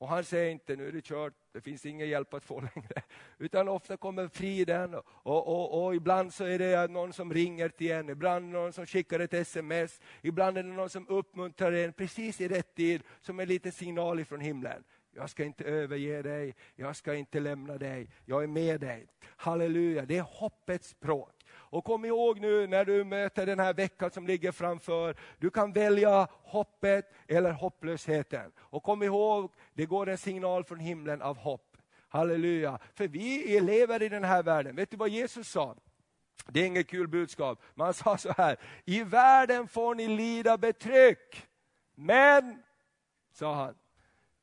[0.02, 3.02] Och han säger inte, nu är det kört, det finns ingen hjälp att få längre.
[3.38, 7.92] Utan ofta kommer friden och, och, och, ibland så är det någon som ringer till
[7.92, 12.40] en, ibland någon som skickar ett sms, ibland är det någon som uppmuntrar en precis
[12.40, 14.84] i rätt tid, som en liten signal ifrån himlen.
[15.14, 19.06] Jag ska inte överge dig, jag ska inte lämna dig, jag är med dig.
[19.36, 21.41] Halleluja, det är hoppets språk.
[21.72, 25.72] Och kom ihåg nu när du möter den här veckan som ligger framför, du kan
[25.72, 28.52] välja hoppet eller hopplösheten.
[28.58, 31.76] Och kom ihåg, det går en signal från himlen av hopp.
[32.08, 34.76] Halleluja, för vi lever i den här världen.
[34.76, 35.76] Vet du vad Jesus sa?
[36.46, 40.58] Det är inget kul budskap, men han sa så här, i världen får ni lida
[40.58, 41.46] betryck,
[41.94, 42.62] men,
[43.32, 43.74] sa han,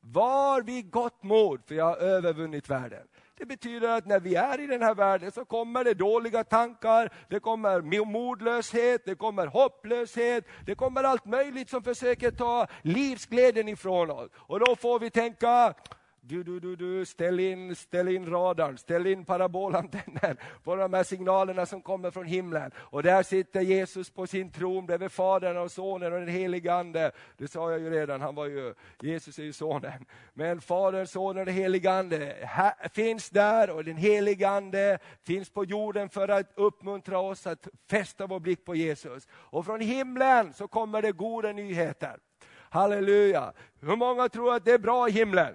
[0.00, 3.08] var vid gott mod, för jag har övervunnit världen.
[3.40, 7.12] Det betyder att när vi är i den här världen så kommer det dåliga tankar,
[7.28, 14.10] det kommer modlöshet, det kommer hopplöshet, det kommer allt möjligt som försöker ta livsglädjen ifrån
[14.10, 14.30] oss.
[14.36, 15.74] Och då får vi tänka,
[16.22, 21.04] du, du, du, du, ställ in, ställ in radarn, ställ in parabolantennen på de här
[21.04, 22.70] signalerna som kommer från himlen.
[22.76, 27.12] Och där sitter Jesus på sin tron bredvid Fadern och Sonen och den helige Ande.
[27.36, 30.06] Det sa jag ju redan, han var ju, Jesus är ju Sonen.
[30.34, 35.50] Men Fadern, Sonen och den helige Ande här, finns där och den helige Ande finns
[35.50, 39.28] på jorden för att uppmuntra oss att fästa vår blick på Jesus.
[39.32, 42.16] Och från himlen så kommer det goda nyheter.
[42.70, 43.52] Halleluja!
[43.80, 45.54] Hur många tror att det är bra i himlen?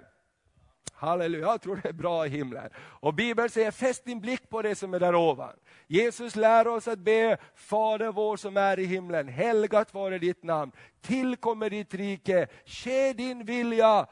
[0.98, 2.70] Halleluja, jag tror det är bra i himlen.
[2.76, 5.56] Och Bibeln säger, fäst din blick på det som är där ovan.
[5.86, 10.72] Jesus lär oss att be, Fader vår som är i himlen, helgat vare ditt namn,
[11.00, 14.06] tillkommer ditt rike, ske din vilja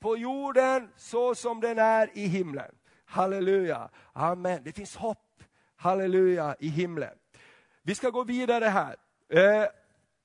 [0.00, 2.74] på jorden så som den är i himlen.
[3.04, 4.60] Halleluja, amen.
[4.64, 5.42] Det finns hopp,
[5.76, 7.14] halleluja, i himlen.
[7.82, 8.96] Vi ska gå vidare här.
[9.28, 9.68] Eh,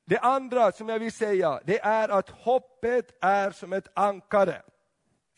[0.06, 4.62] det andra som jag vill säga, det är att hoppet är som ett ankare.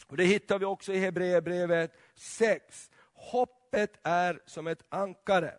[0.08, 2.92] Och Det hittar vi också i Hebreerbrevet 6.
[3.14, 5.58] Hoppet är som ett ankare.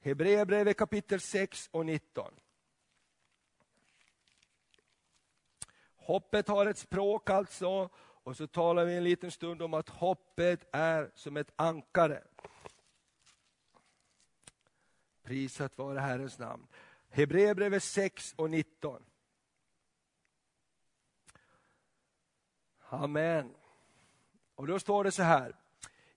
[0.00, 2.34] Hebreerbrevet kapitel 6 och 19.
[5.96, 10.68] Hoppet har ett språk alltså, och så talar vi en liten stund om att hoppet
[10.72, 12.22] är som ett ankare.
[15.22, 16.66] Prisat vare Herrens namn.
[17.10, 19.02] Hebreerbrevet 6 och 19.
[22.92, 23.54] Amen.
[24.54, 25.56] Och då står det så här.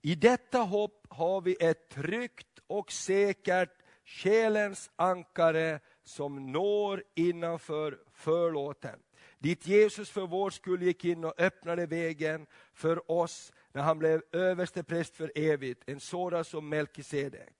[0.02, 3.70] I detta hopp har vi ett tryggt och säkert
[4.04, 8.98] själens ankare som når innanför förlåten.
[9.38, 14.22] Dit Jesus för vår skull gick in och öppnade vägen för oss när han blev
[14.32, 17.54] överste präst för evigt, en sådan som Melkisedek.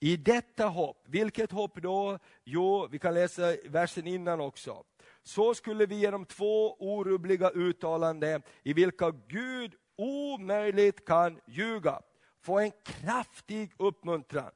[0.00, 2.18] I detta hopp, vilket hopp då?
[2.44, 4.84] Jo, vi kan läsa versen innan också
[5.26, 12.00] så skulle vi genom två orubbliga uttalanden i vilka Gud omöjligt kan ljuga,
[12.42, 14.50] få en kraftig uppmuntran.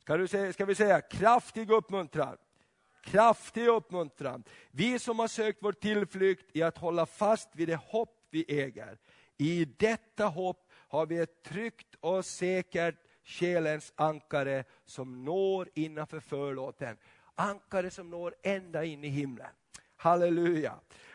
[0.00, 2.36] Ska, du säga, ska vi säga kraftig uppmuntran?
[3.04, 4.44] Kraftig uppmuntran.
[4.70, 8.98] Vi som har sökt vår tillflykt i att hålla fast vid det hopp vi äger.
[9.36, 16.96] I detta hopp har vi ett tryggt och säkert själens ankare som når innanför förlåten.
[17.34, 19.50] Ankare som når ända in i himlen.
[19.96, 20.74] Halleluja.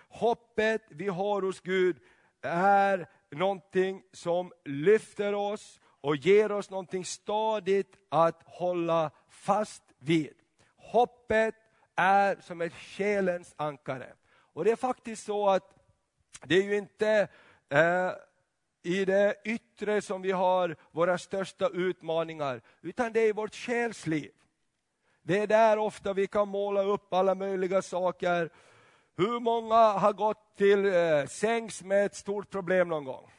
[0.10, 1.98] Hoppet vi har hos Gud
[2.42, 10.34] är någonting som lyfter oss och ger oss någonting stadigt att hålla fast vid.
[10.76, 11.56] Hoppet
[11.96, 14.14] är som ett själens ankare.
[14.54, 15.76] Och det är faktiskt så att
[16.44, 17.28] det är ju inte
[17.70, 18.12] eh,
[18.84, 24.32] i det yttre som vi har våra största utmaningar, utan det är i vårt själsliv.
[25.24, 28.50] Det är där ofta vi kan måla upp alla möjliga saker
[29.18, 33.32] hur många har gått till eh, sängs med ett stort problem någon gång?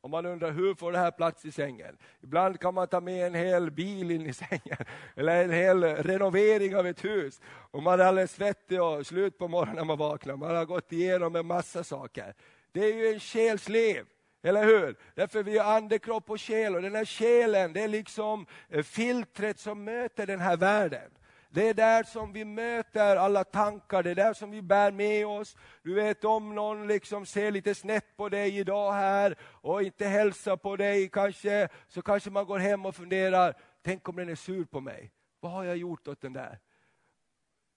[0.00, 1.96] Och man undrar hur får det här plats i sängen?
[2.20, 4.76] Ibland kan man ta med en hel bil in i sängen,
[5.14, 7.40] eller en hel renovering av ett hus.
[7.44, 10.36] Och man är alldeles svettig och slut på morgonen när man vaknar.
[10.36, 12.34] Man har gått igenom en massa saker.
[12.72, 14.06] Det är ju en själsliv.
[14.42, 14.96] Eller hur?
[15.14, 16.76] Därför vi har ande, kropp och själ.
[16.76, 21.10] Och den här själen, det är liksom eh, filtret som möter den här världen.
[21.52, 25.26] Det är där som vi möter alla tankar, det är där som vi bär med
[25.26, 25.56] oss.
[25.82, 30.56] Du vet om någon liksom ser lite snett på dig idag här och inte hälsar
[30.56, 34.64] på dig kanske, så kanske man går hem och funderar, tänk om den är sur
[34.64, 35.12] på mig.
[35.40, 36.58] Vad har jag gjort åt den där?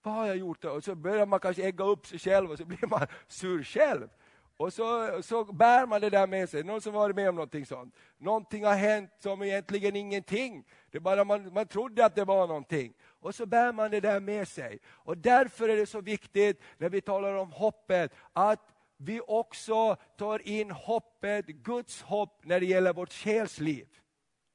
[0.02, 0.66] Vad har jag gjort?
[0.66, 4.10] Och så börjar man kanske ägga upp sig själv och så blir man sur själv.
[4.58, 6.64] Och så, så bär man det där med sig.
[6.64, 7.96] Någon som varit med om någonting sånt.
[8.18, 10.68] Någonting har hänt som egentligen ingenting.
[10.92, 12.94] Det bara man, man trodde att det var någonting.
[13.04, 14.80] Och så bär man det där med sig.
[14.86, 20.48] Och därför är det så viktigt när vi talar om hoppet, att vi också tar
[20.48, 23.88] in hoppet, Guds hopp, när det gäller vårt själsliv.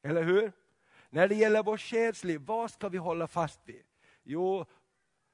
[0.02, 0.52] Eller hur?
[1.10, 3.82] När det gäller vårt själsliv, vad ska vi hålla fast vid?
[4.22, 4.64] Jo,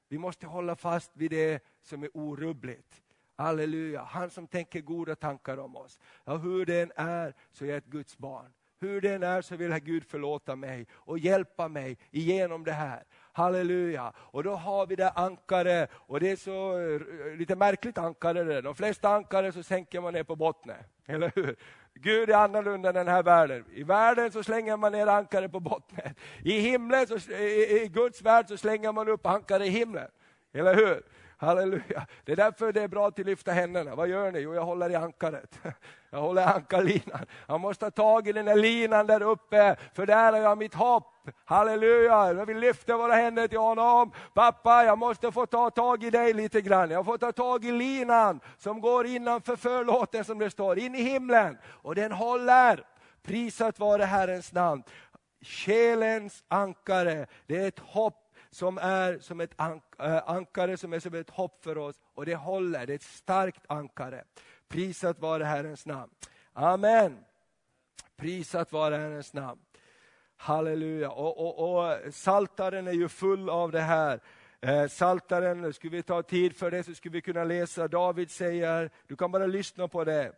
[0.09, 3.01] vi måste hålla fast vid det som är orubbligt.
[3.37, 5.99] Halleluja, han som tänker goda tankar om oss.
[6.25, 8.53] Ja, hur den är så är jag ett Guds barn.
[8.79, 13.03] Hur den är så vill Gud förlåta mig och hjälpa mig igenom det här.
[13.33, 14.13] Halleluja!
[14.17, 18.43] Och då har vi det ankare och det är så eh, lite märkligt ankare.
[18.43, 18.61] Det.
[18.61, 21.55] De flesta ankare så sänker man ner på botten, eller hur?
[21.93, 23.65] Gud är annorlunda än den här världen.
[23.73, 26.15] I världen så slänger man ner ankare på botten.
[26.43, 30.07] I himlen, så, i, i Guds värld så slänger man upp ankare i himlen.
[30.53, 31.03] Eller hur?
[31.37, 32.07] Halleluja.
[32.23, 33.95] Det är därför det är bra att lyfta händerna.
[33.95, 34.39] Vad gör ni?
[34.39, 35.59] Jo, jag håller i ankaret.
[36.09, 37.25] Jag håller i ankarlinan.
[37.47, 40.73] Jag måste ha tag i den där linan där uppe, för där har jag mitt
[40.73, 41.29] hopp.
[41.45, 44.11] Halleluja, vi lyfter våra händer till honom.
[44.33, 46.89] Pappa, jag måste få ta tag i dig lite grann.
[46.89, 51.01] Jag får ta tag i linan som går innanför förlåten som det står, in i
[51.01, 51.57] himlen.
[51.67, 52.85] Och den håller.
[53.23, 54.83] Prisat vare Herrens namn.
[55.41, 58.24] Själens ankare, det är ett hopp
[58.55, 62.35] som är som ett eh, ankare som är som ett hopp för oss och det
[62.35, 64.23] håller, det är ett starkt ankare.
[64.67, 66.11] Prisat vare Herrens namn.
[66.53, 67.17] Amen.
[68.17, 69.61] Prisat vare Herrens namn.
[70.37, 71.11] Halleluja.
[71.11, 74.19] Och, och, och Saltaren är ju full av det här.
[74.61, 78.89] Eh, saltaren, skulle vi ta tid för det så skulle vi kunna läsa, David säger,
[79.07, 80.31] du kan bara lyssna på det.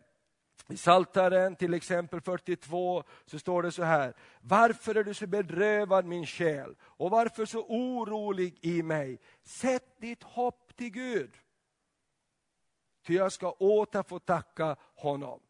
[0.66, 4.14] I Saltaren till exempel 42 så står det så här.
[4.40, 9.20] Varför är du så bedrövad min själ och varför så orolig i mig?
[9.42, 11.36] Sätt ditt hopp till Gud.
[13.06, 15.40] Ty jag ska åter få tacka honom.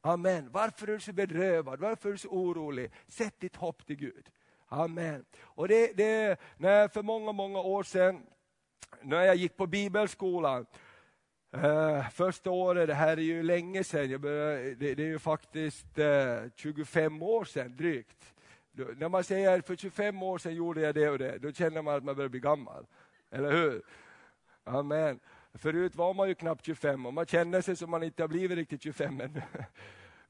[0.00, 0.50] Amen.
[0.52, 1.80] Varför är du så bedrövad?
[1.80, 2.90] Varför är du så orolig?
[3.08, 4.30] Sätt ditt hopp till Gud.
[4.68, 5.24] Amen.
[5.40, 8.26] Och det, det, när för många, många år sedan,
[9.02, 10.66] när jag gick på bibelskolan,
[11.56, 15.98] Uh, första året, det här är ju länge sedan, började, det, det, är ju faktiskt
[15.98, 18.34] eh, uh, 25 år sedan drygt.
[18.72, 21.82] Då, när man säger för 25 år sedan gjorde jag det och det, då känner
[21.82, 22.86] man att man börjar bli gammal.
[23.30, 23.82] Eller hur?
[24.64, 25.20] Amen.
[25.54, 28.58] Förut var man ju knappt 25 och man känner sig som man inte har blivit
[28.58, 29.42] riktigt 25 ännu.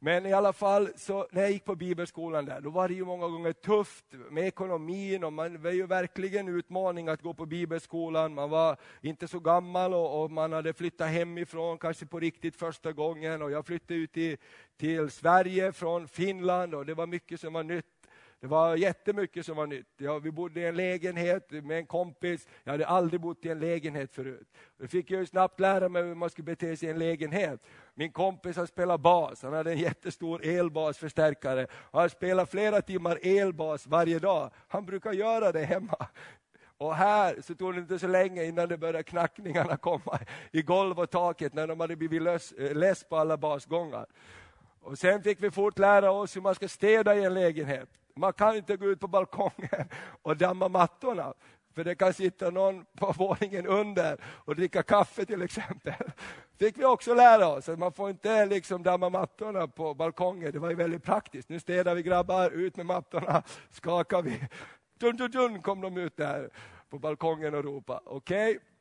[0.04, 3.04] Men i alla fall, så när jag gick på bibelskolan där, då var det ju
[3.04, 8.34] många gånger tufft med ekonomin och man var ju verkligen utmaning att gå på bibelskolan.
[8.34, 12.92] Man var inte så gammal och, och man hade flyttat hemifrån, kanske på riktigt första
[12.92, 13.42] gången.
[13.42, 14.36] Och jag flyttade ut till,
[14.76, 17.86] till Sverige från Finland och det var mycket som var nytt.
[18.42, 19.86] Det var jättemycket som var nytt.
[19.96, 22.48] Ja, vi bodde i en lägenhet med en kompis.
[22.64, 24.48] Jag hade aldrig bott i en lägenhet förut.
[24.78, 27.60] Då fick jag snabbt lära mig hur man skulle bete sig i en lägenhet.
[27.94, 31.66] Min kompis har spelat bas, han hade en jättestor elbasförstärkare.
[31.92, 34.50] Han spelar flera timmar elbas varje dag.
[34.68, 36.06] Han brukar göra det hemma.
[36.78, 40.18] Och här så tog det inte så länge innan det började knackningarna komma
[40.50, 44.06] i golv och taket när de hade blivit lös, eh, less på alla basgångar.
[44.80, 47.88] Och sen fick vi fort lära oss hur man ska städa i en lägenhet.
[48.14, 49.88] Man kan inte gå ut på balkongen
[50.22, 51.34] och damma mattorna.
[51.74, 55.94] För det kan sitta någon på våningen under och dricka kaffe till exempel.
[56.58, 60.52] fick vi också lära oss, att man får inte liksom damma mattorna på balkongen.
[60.52, 61.48] Det var ju väldigt praktiskt.
[61.48, 64.48] Nu städar vi grabbar, ut med mattorna, skakar vi.
[64.98, 66.50] Dun, dun, dun kom de ut där
[66.90, 68.00] på balkongen och ropade.
[68.04, 68.71] Okej, okay.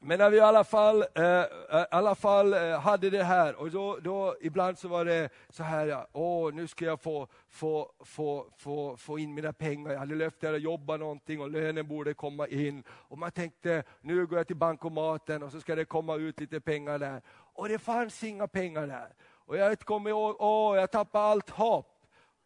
[0.00, 1.46] Men när vi i alla fall, eh, eh
[1.90, 5.86] alla fall eh, hade det här, och då, då, ibland så var det så här,
[5.86, 9.92] ja, åh, nu ska jag få, få, få, få, få in mina pengar.
[9.92, 12.84] Jag hade löfte att jobba någonting och lönen borde komma in.
[12.88, 16.60] Och man tänkte, nu går jag till bankomaten och så ska det komma ut lite
[16.60, 17.22] pengar där.
[17.54, 19.08] Och det fanns inga pengar där.
[19.46, 21.91] Och jag kommer ihåg, åh, jag tappade allt hopp.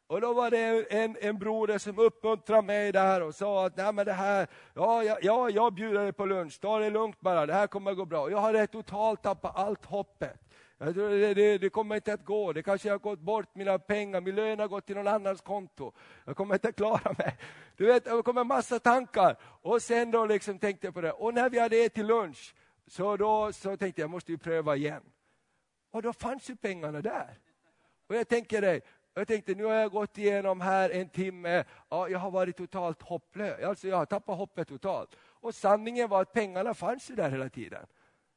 [0.07, 3.93] Och då var det en, en broder som uppmuntrade mig där och sa att Nej,
[3.93, 7.47] men det här, ja, ja, ja, jag bjuder dig på lunch, ta det lugnt bara,
[7.47, 8.31] det här kommer att gå bra.
[8.31, 10.41] Jag hade totalt tappat allt hoppet.
[10.79, 14.35] Det, det, det, kommer inte att gå, det kanske har gått bort mina pengar, min
[14.35, 15.93] lön har gått till någon annans konto.
[16.25, 17.39] Jag kommer inte att klara mig.
[17.77, 19.37] Du vet, det kommer en massa tankar.
[19.43, 21.13] Och sen då liksom tänkte jag på det.
[21.13, 22.55] Och när vi hade ätit lunch,
[22.87, 25.03] så då så tänkte jag, jag måste ju pröva igen.
[25.91, 27.39] Och då fanns ju pengarna där.
[28.09, 28.81] Och jag tänker dig,
[29.21, 33.03] jag tänkte, nu har jag gått igenom här en timme, ja, jag har varit totalt
[33.03, 33.65] hopplös.
[33.65, 35.17] Alltså jag har tappat hoppet totalt.
[35.21, 37.87] Och sanningen var att pengarna fanns ju där hela tiden.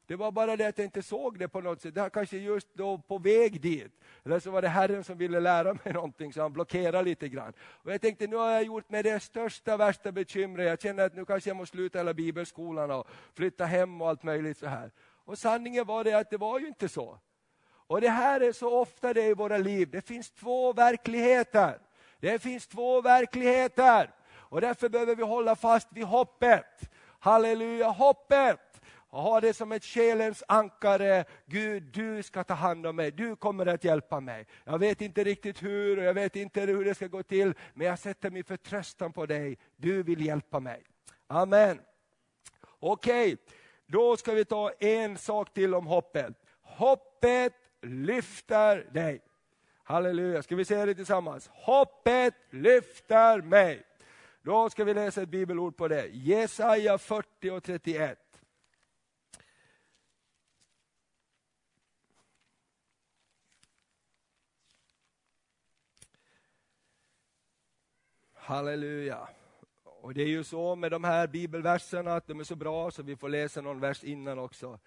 [0.10, 1.96] Det var bara det att jag inte såg det på något sätt.
[1.96, 3.92] Det var kanske just då på väg dit.
[4.26, 7.54] Eller så var det Herren som ville lära mig någonting, så han blockerade lite grann.
[7.60, 10.68] Och jag tänkte, nu har jag gjort mig det största, värsta bekymret.
[10.68, 14.24] Jag känner att nu kanske jag måste sluta hela bibelskolan och flytta hem och allt
[14.24, 14.92] möjligt så här.
[15.26, 17.20] Och sanningen var det att det var ju inte så.
[17.90, 19.90] Och det här är så ofta det i våra liv.
[19.92, 21.80] Det finns två verkligheter.
[22.20, 24.12] Det finns två verkligheter.
[24.32, 26.90] Och därför behöver vi hålla fast vid hoppet.
[27.20, 28.60] Halleluja, hoppet!
[29.10, 31.26] och ha det som ett själens ankare.
[31.46, 34.48] Gud, du ska ta hand om mig, du kommer att hjälpa mig.
[34.64, 37.88] Jag vet inte riktigt hur, och jag vet inte hur det ska gå till, men
[37.88, 39.58] jag sätter min förtröstan på dig.
[39.76, 40.84] Du vill hjälpa mig.
[41.28, 41.80] Amen.
[42.80, 43.38] Okej, okay.
[43.88, 46.34] då ska vi ta en sak till om hoppet.
[46.62, 49.22] Hoppet lyfter dig.
[49.84, 51.50] Halleluja, ska vi säga det tillsammans?
[51.54, 53.84] Hoppet lyfter mig.
[54.42, 56.08] Då ska vi läsa ett bibelord på det.
[56.08, 58.20] Jesaja 40 och 31.
[68.34, 69.28] Halleluja.
[69.84, 73.04] Och det är ju så med de här bibelverserna att de är så bra så
[73.04, 74.80] vi får läsa någon vers innan också.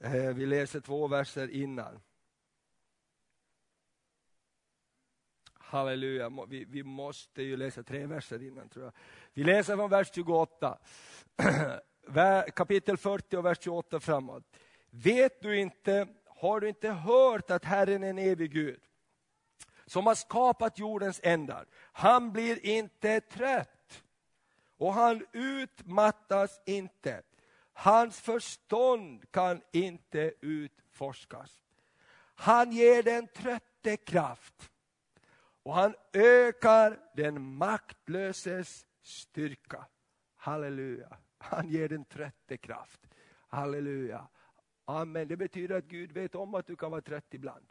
[0.00, 2.00] Eh, vi läser två verser innan.
[5.52, 8.92] Halleluja, vi, vi måste ju läsa tre verser innan tror jag.
[9.32, 10.78] Vi läser från vers 28,
[12.54, 14.44] kapitel 40 och vers 28 framåt.
[14.90, 18.80] Vet du inte, har du inte hört att Herren är en evig Gud?
[19.86, 21.66] som har skapat jordens ändar.
[21.92, 24.02] Han blir inte trött
[24.76, 27.22] och han utmattas inte.
[27.78, 31.62] Hans förstånd kan inte utforskas.
[32.34, 34.70] Han ger den trötte kraft
[35.62, 39.86] och han ökar den maktlöses styrka.
[40.36, 41.16] Halleluja.
[41.38, 43.00] Han ger den trötte kraft.
[43.48, 44.28] Halleluja.
[44.84, 45.28] Amen.
[45.28, 47.66] Det betyder att Gud vet om att du kan vara trött ibland.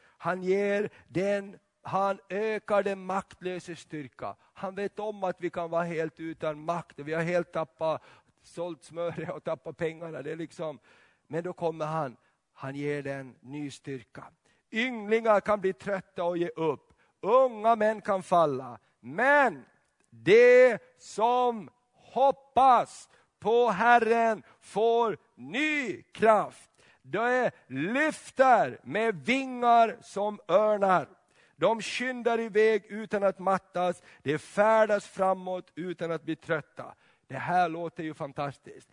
[0.00, 4.36] Han ger den han ökar den maktlöses styrka.
[4.52, 6.98] Han vet om att vi kan vara helt utan makt.
[6.98, 8.02] Vi har helt tappat,
[8.42, 10.22] sålt smöret och tappat pengarna.
[10.22, 10.78] Det är liksom,
[11.26, 12.16] men då kommer han,
[12.52, 14.24] han ger den ny styrka.
[14.70, 16.92] Ynglingar kan bli trötta och ge upp.
[17.20, 18.78] Unga män kan falla.
[19.00, 19.64] Men
[20.10, 23.08] det som hoppas
[23.38, 26.70] på Herren får ny kraft.
[27.02, 31.08] De lyfter med vingar som örnar.
[31.56, 36.94] De skyndar iväg utan att mattas, de färdas framåt utan att bli trötta.
[37.28, 38.88] Det här låter ju fantastiskt.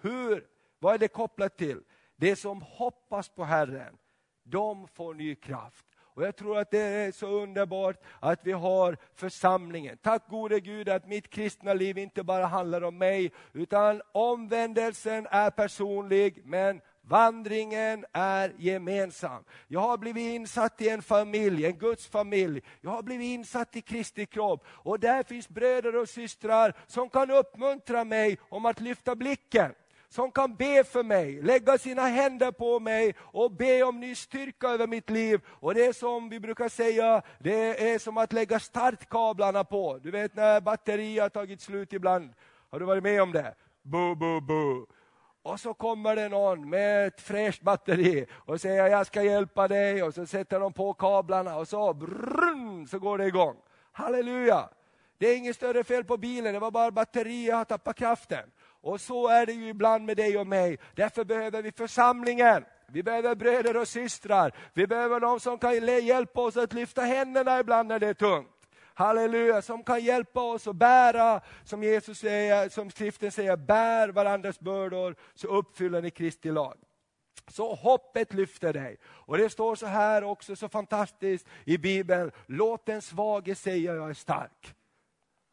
[0.00, 0.46] Hur,
[0.78, 1.82] vad är det kopplat till?
[2.16, 3.98] Det som hoppas på Herren,
[4.42, 5.86] de får ny kraft.
[5.98, 9.98] Och Jag tror att det är så underbart att vi har församlingen.
[10.02, 15.50] Tack gode Gud att mitt kristna liv inte bara handlar om mig, utan omvändelsen är
[15.50, 19.44] personlig, men Vandringen är gemensam.
[19.68, 22.62] Jag har blivit insatt i en familj, en Guds familj.
[22.80, 24.64] Jag har blivit insatt i Kristi kropp.
[24.68, 29.74] Och där finns bröder och systrar som kan uppmuntra mig om att lyfta blicken
[30.10, 34.68] som kan be för mig, lägga sina händer på mig och be om ny styrka
[34.68, 35.40] över mitt liv.
[35.46, 39.98] Och det är som vi brukar säga, det är som att lägga startkablarna på.
[40.02, 42.32] Du vet när batteriet har tagit slut ibland.
[42.70, 43.54] Har du varit med om det?
[43.82, 44.86] Bu, bu, bu.
[45.42, 50.02] Och så kommer det någon med ett fräscht batteri och säger jag ska hjälpa dig
[50.02, 53.56] och så sätter de på kablarna och så brrrn, så går det igång.
[53.92, 54.68] Halleluja!
[55.18, 58.50] Det är inget större fel på bilen, det var bara batteriet har tappat kraften.
[58.82, 60.78] Och så är det ju ibland med dig och mig.
[60.94, 62.64] Därför behöver vi församlingen.
[62.88, 64.54] Vi behöver bröder och systrar.
[64.74, 68.59] Vi behöver någon som kan hjälpa oss att lyfta händerna ibland när det är tungt
[69.00, 74.60] halleluja, som kan hjälpa oss att bära, som Jesus säger, som skriften säger, bär varandras
[74.60, 76.78] bördor så uppfyller ni Kristi lag.
[77.48, 78.96] Så hoppet lyfter dig.
[79.04, 84.10] Och det står så här också så fantastiskt i Bibeln, låt den svage säga jag
[84.10, 84.74] är stark.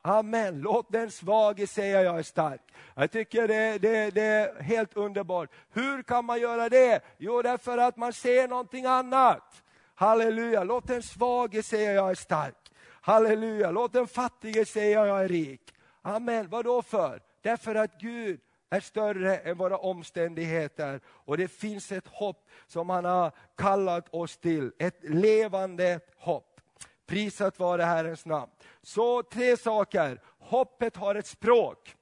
[0.01, 2.61] Amen, låt den svage säga jag är stark.
[2.95, 5.49] Jag tycker det, det, det, är helt underbart.
[5.69, 7.01] Hur kan man göra det?
[7.17, 9.63] Jo, därför att man ser någonting annat.
[9.95, 12.67] Halleluja, låt den svage säga jag är stark.
[13.07, 15.73] Halleluja, låt den fattige säga jag är rik.
[16.01, 17.21] Amen, vad då för?
[17.41, 18.39] Därför att Gud
[18.69, 24.37] är större än våra omständigheter och det finns ett hopp som han har kallat oss
[24.37, 26.61] till, ett levande hopp.
[27.05, 28.51] Prisat vare Herrens namn.
[28.81, 31.95] Så tre saker, hoppet har ett språk.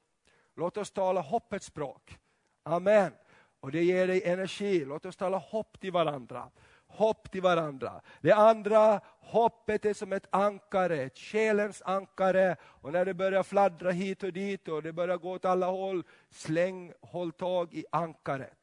[0.55, 2.17] Låt oss tala hoppets språk.
[2.63, 3.11] Amen.
[3.59, 6.49] Och det ger dig energi, låt oss tala hopp till varandra
[6.95, 8.01] hopp till varandra.
[8.21, 12.55] Det andra, hoppet är som ett ankare, ett själens ankare.
[12.61, 16.03] Och när det börjar fladdra hit och dit och det börjar gå åt alla håll,
[16.29, 18.57] släng, håll tag i ankaret.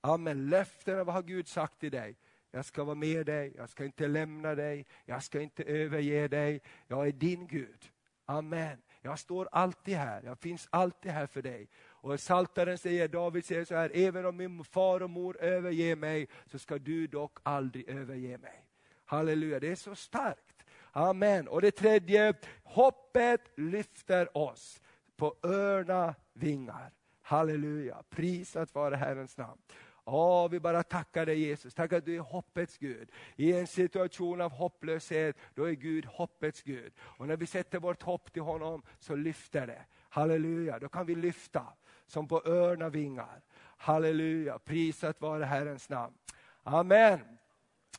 [0.00, 0.48] Amen.
[0.48, 2.16] Löftena, vad har Gud sagt till dig?
[2.50, 6.60] Jag ska vara med dig, jag ska inte lämna dig, jag ska inte överge dig.
[6.86, 7.90] Jag är din Gud.
[8.24, 8.82] Amen.
[9.02, 11.68] Jag står alltid här, jag finns alltid här för dig.
[12.06, 16.28] Och Saltaren säger, David säger så här, även om min far och mor överger mig,
[16.46, 18.64] så ska du dock aldrig överge mig.
[19.04, 20.64] Halleluja, det är så starkt.
[20.92, 21.48] Amen.
[21.48, 24.82] Och det tredje, hoppet lyfter oss
[25.16, 26.90] på örna vingar.
[27.22, 29.60] Halleluja, prisat vare Herrens namn.
[30.04, 31.74] Ja, vi bara tackar dig Jesus.
[31.74, 33.10] Tack att du är hoppets Gud.
[33.36, 36.92] I en situation av hopplöshet, då är Gud hoppets Gud.
[36.98, 39.84] Och när vi sätter vårt hopp till honom så lyfter det.
[40.08, 41.66] Halleluja, då kan vi lyfta
[42.06, 43.40] som på örna vingar.
[43.76, 46.14] Halleluja, prisat vare Herrens namn.
[46.62, 47.20] Amen.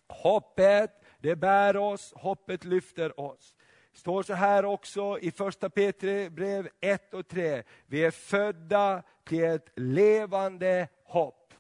[0.08, 3.55] Hoppet, det bär oss, hoppet lyfter oss
[3.97, 7.64] står så här också i första Petri brev 1 och 3.
[7.86, 11.53] Vi är födda till ett levande hopp.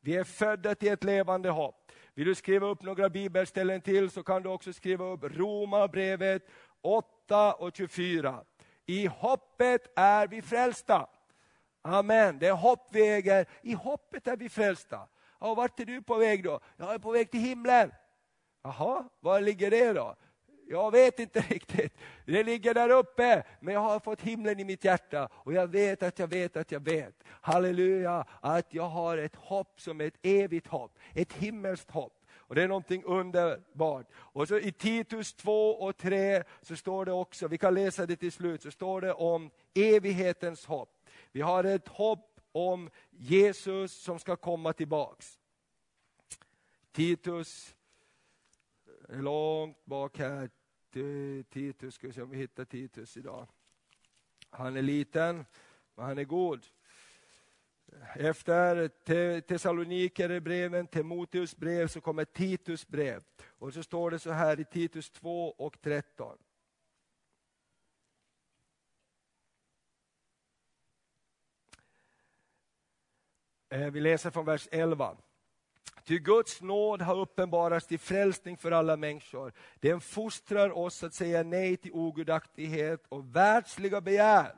[0.00, 1.92] Vi är födda till ett levande hopp.
[2.14, 6.42] Vill du skriva upp några bibelställen till så kan du också skriva upp Romarbrevet
[6.80, 8.44] 8 och 24.
[8.86, 11.06] I hoppet är vi frälsta.
[11.82, 13.46] Amen, det är hopp vi äger.
[13.62, 15.08] I hoppet är vi frälsta.
[15.40, 16.60] Ja, vart är du på väg då?
[16.76, 17.92] Jag är på väg till himlen.
[18.62, 20.16] Jaha, var ligger det då?
[20.66, 21.98] Jag vet inte riktigt.
[22.26, 26.02] Det ligger där uppe, men jag har fått himlen i mitt hjärta och jag vet
[26.02, 27.14] att jag vet att jag vet.
[27.26, 32.16] Halleluja, att jag har ett hopp som är ett evigt hopp, ett himmelskt hopp.
[32.50, 34.06] Och Det är någonting underbart.
[34.14, 38.16] Och så I Titus 2 och 3 så står det också, vi kan läsa det
[38.16, 40.99] till slut, så står det om evighetens hopp.
[41.32, 45.38] Vi har ett hopp om Jesus som ska komma tillbaks.
[46.92, 47.76] Titus,
[49.08, 50.50] långt bak här,
[51.50, 53.46] Titus, ska vi se om vi hittar Titus idag.
[54.50, 55.44] Han är liten,
[55.94, 56.66] men han är god.
[58.14, 58.88] Efter
[59.40, 63.24] Thessaloniker breven, Timoteus brev, så kommer Titus brev.
[63.46, 66.38] Och så står det så här i Titus 2 och 13.
[73.72, 75.16] Eh, vi läser från vers 11.
[76.04, 79.52] Ty Guds nåd har uppenbarats till frälsning för alla människor.
[79.80, 84.54] Den fostrar oss att säga nej till ogudaktighet och världsliga begär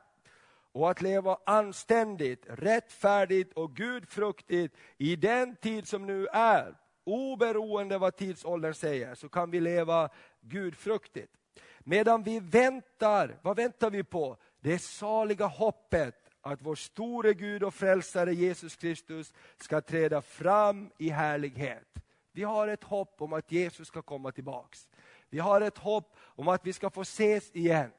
[0.71, 6.75] och att leva anständigt, rättfärdigt och gudfruktigt i den tid som nu är.
[7.03, 10.09] Oberoende vad tidsåldern säger så kan vi leva
[10.41, 11.33] gudfruktigt.
[11.79, 14.37] Medan vi väntar, vad väntar vi på?
[14.59, 21.09] Det saliga hoppet att vår store Gud och frälsare Jesus Kristus ska träda fram i
[21.09, 21.87] härlighet.
[22.31, 24.87] Vi har ett hopp om att Jesus ska komma tillbaks.
[25.29, 27.91] Vi har ett hopp om att vi ska få ses igen.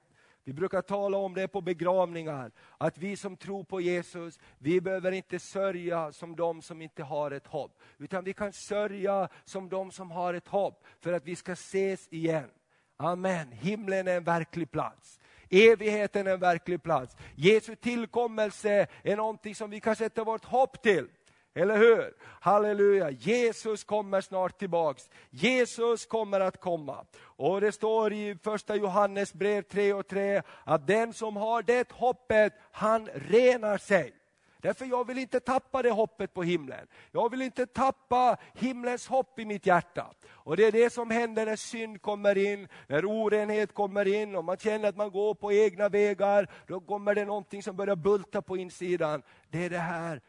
[0.45, 5.13] Vi brukar tala om det på begravningar, att vi som tror på Jesus, vi behöver
[5.13, 7.81] inte sörja som de som inte har ett hopp.
[7.99, 12.09] Utan vi kan sörja som de som har ett hopp, för att vi ska ses
[12.09, 12.51] igen.
[12.97, 13.53] Amen.
[13.53, 15.21] Himlen är en verklig plats.
[15.51, 17.17] Evigheten är en verklig plats.
[17.35, 21.07] Jesu tillkommelse är någonting som vi kan sätta vårt hopp till.
[21.55, 22.15] Eller hur?
[22.41, 25.11] Halleluja, Jesus kommer snart tillbaks.
[25.31, 27.05] Jesus kommer att komma.
[27.21, 31.93] Och det står i första Johannes brev 3 och 3 att den som har det
[31.93, 34.13] hoppet, han renar sig.
[34.65, 36.87] Därför jag vill inte tappa det hoppet på himlen.
[37.12, 40.11] Jag vill inte tappa himlens hopp i mitt hjärta.
[40.31, 44.45] Och Det är det som händer när synd kommer in, när orenhet kommer in och
[44.45, 46.51] man känner att man går på egna vägar.
[46.67, 49.23] Då kommer det någonting som börjar bulta på insidan.
[49.49, 50.21] Det är det här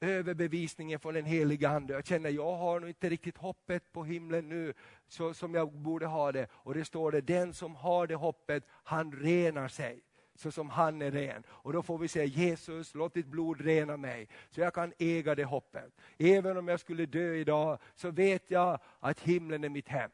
[0.00, 1.94] överbevisningen från den heliga Ande.
[1.94, 4.74] Jag känner jag har nog inte riktigt hoppet på himlen nu
[5.08, 6.46] så som jag borde ha det.
[6.52, 10.02] Och det står det, den som har det hoppet, han renar sig
[10.34, 11.42] så som han är ren.
[11.48, 15.34] Och då får vi säga Jesus, låt ditt blod rena mig, så jag kan äga
[15.34, 15.92] det hoppet.
[16.18, 20.10] Även om jag skulle dö idag, så vet jag att himlen är mitt hem.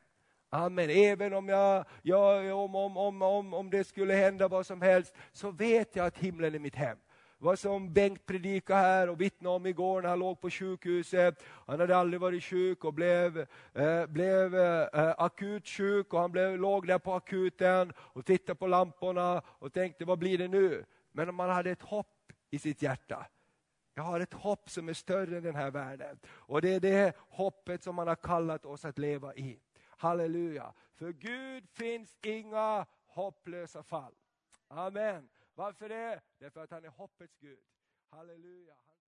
[0.51, 0.91] Amen.
[0.91, 5.15] Även om, jag, jag, om, om, om, om, om det skulle hända vad som helst,
[5.33, 6.99] så vet jag att himlen är mitt hem
[7.39, 11.43] vad som Bengt predikade här och vittnade om igår när han låg på sjukhuset.
[11.67, 16.59] Han hade aldrig varit sjuk och blev, eh, blev eh, akut sjuk och han blev,
[16.59, 20.85] låg där på akuten och tittade på lamporna och tänkte vad blir det nu?
[21.13, 23.27] Men man hade ett hopp i sitt hjärta.
[23.95, 26.19] Jag har ett hopp som är större än den här världen.
[26.29, 29.59] Och det är det hoppet som han har kallat oss att leva i.
[29.97, 30.73] Halleluja.
[30.95, 34.13] För Gud finns inga hopplösa fall.
[34.69, 35.29] Amen.
[35.59, 36.21] Varför det?
[36.39, 37.59] Därför att han är hoppets Gud.
[38.11, 38.77] Halleluja.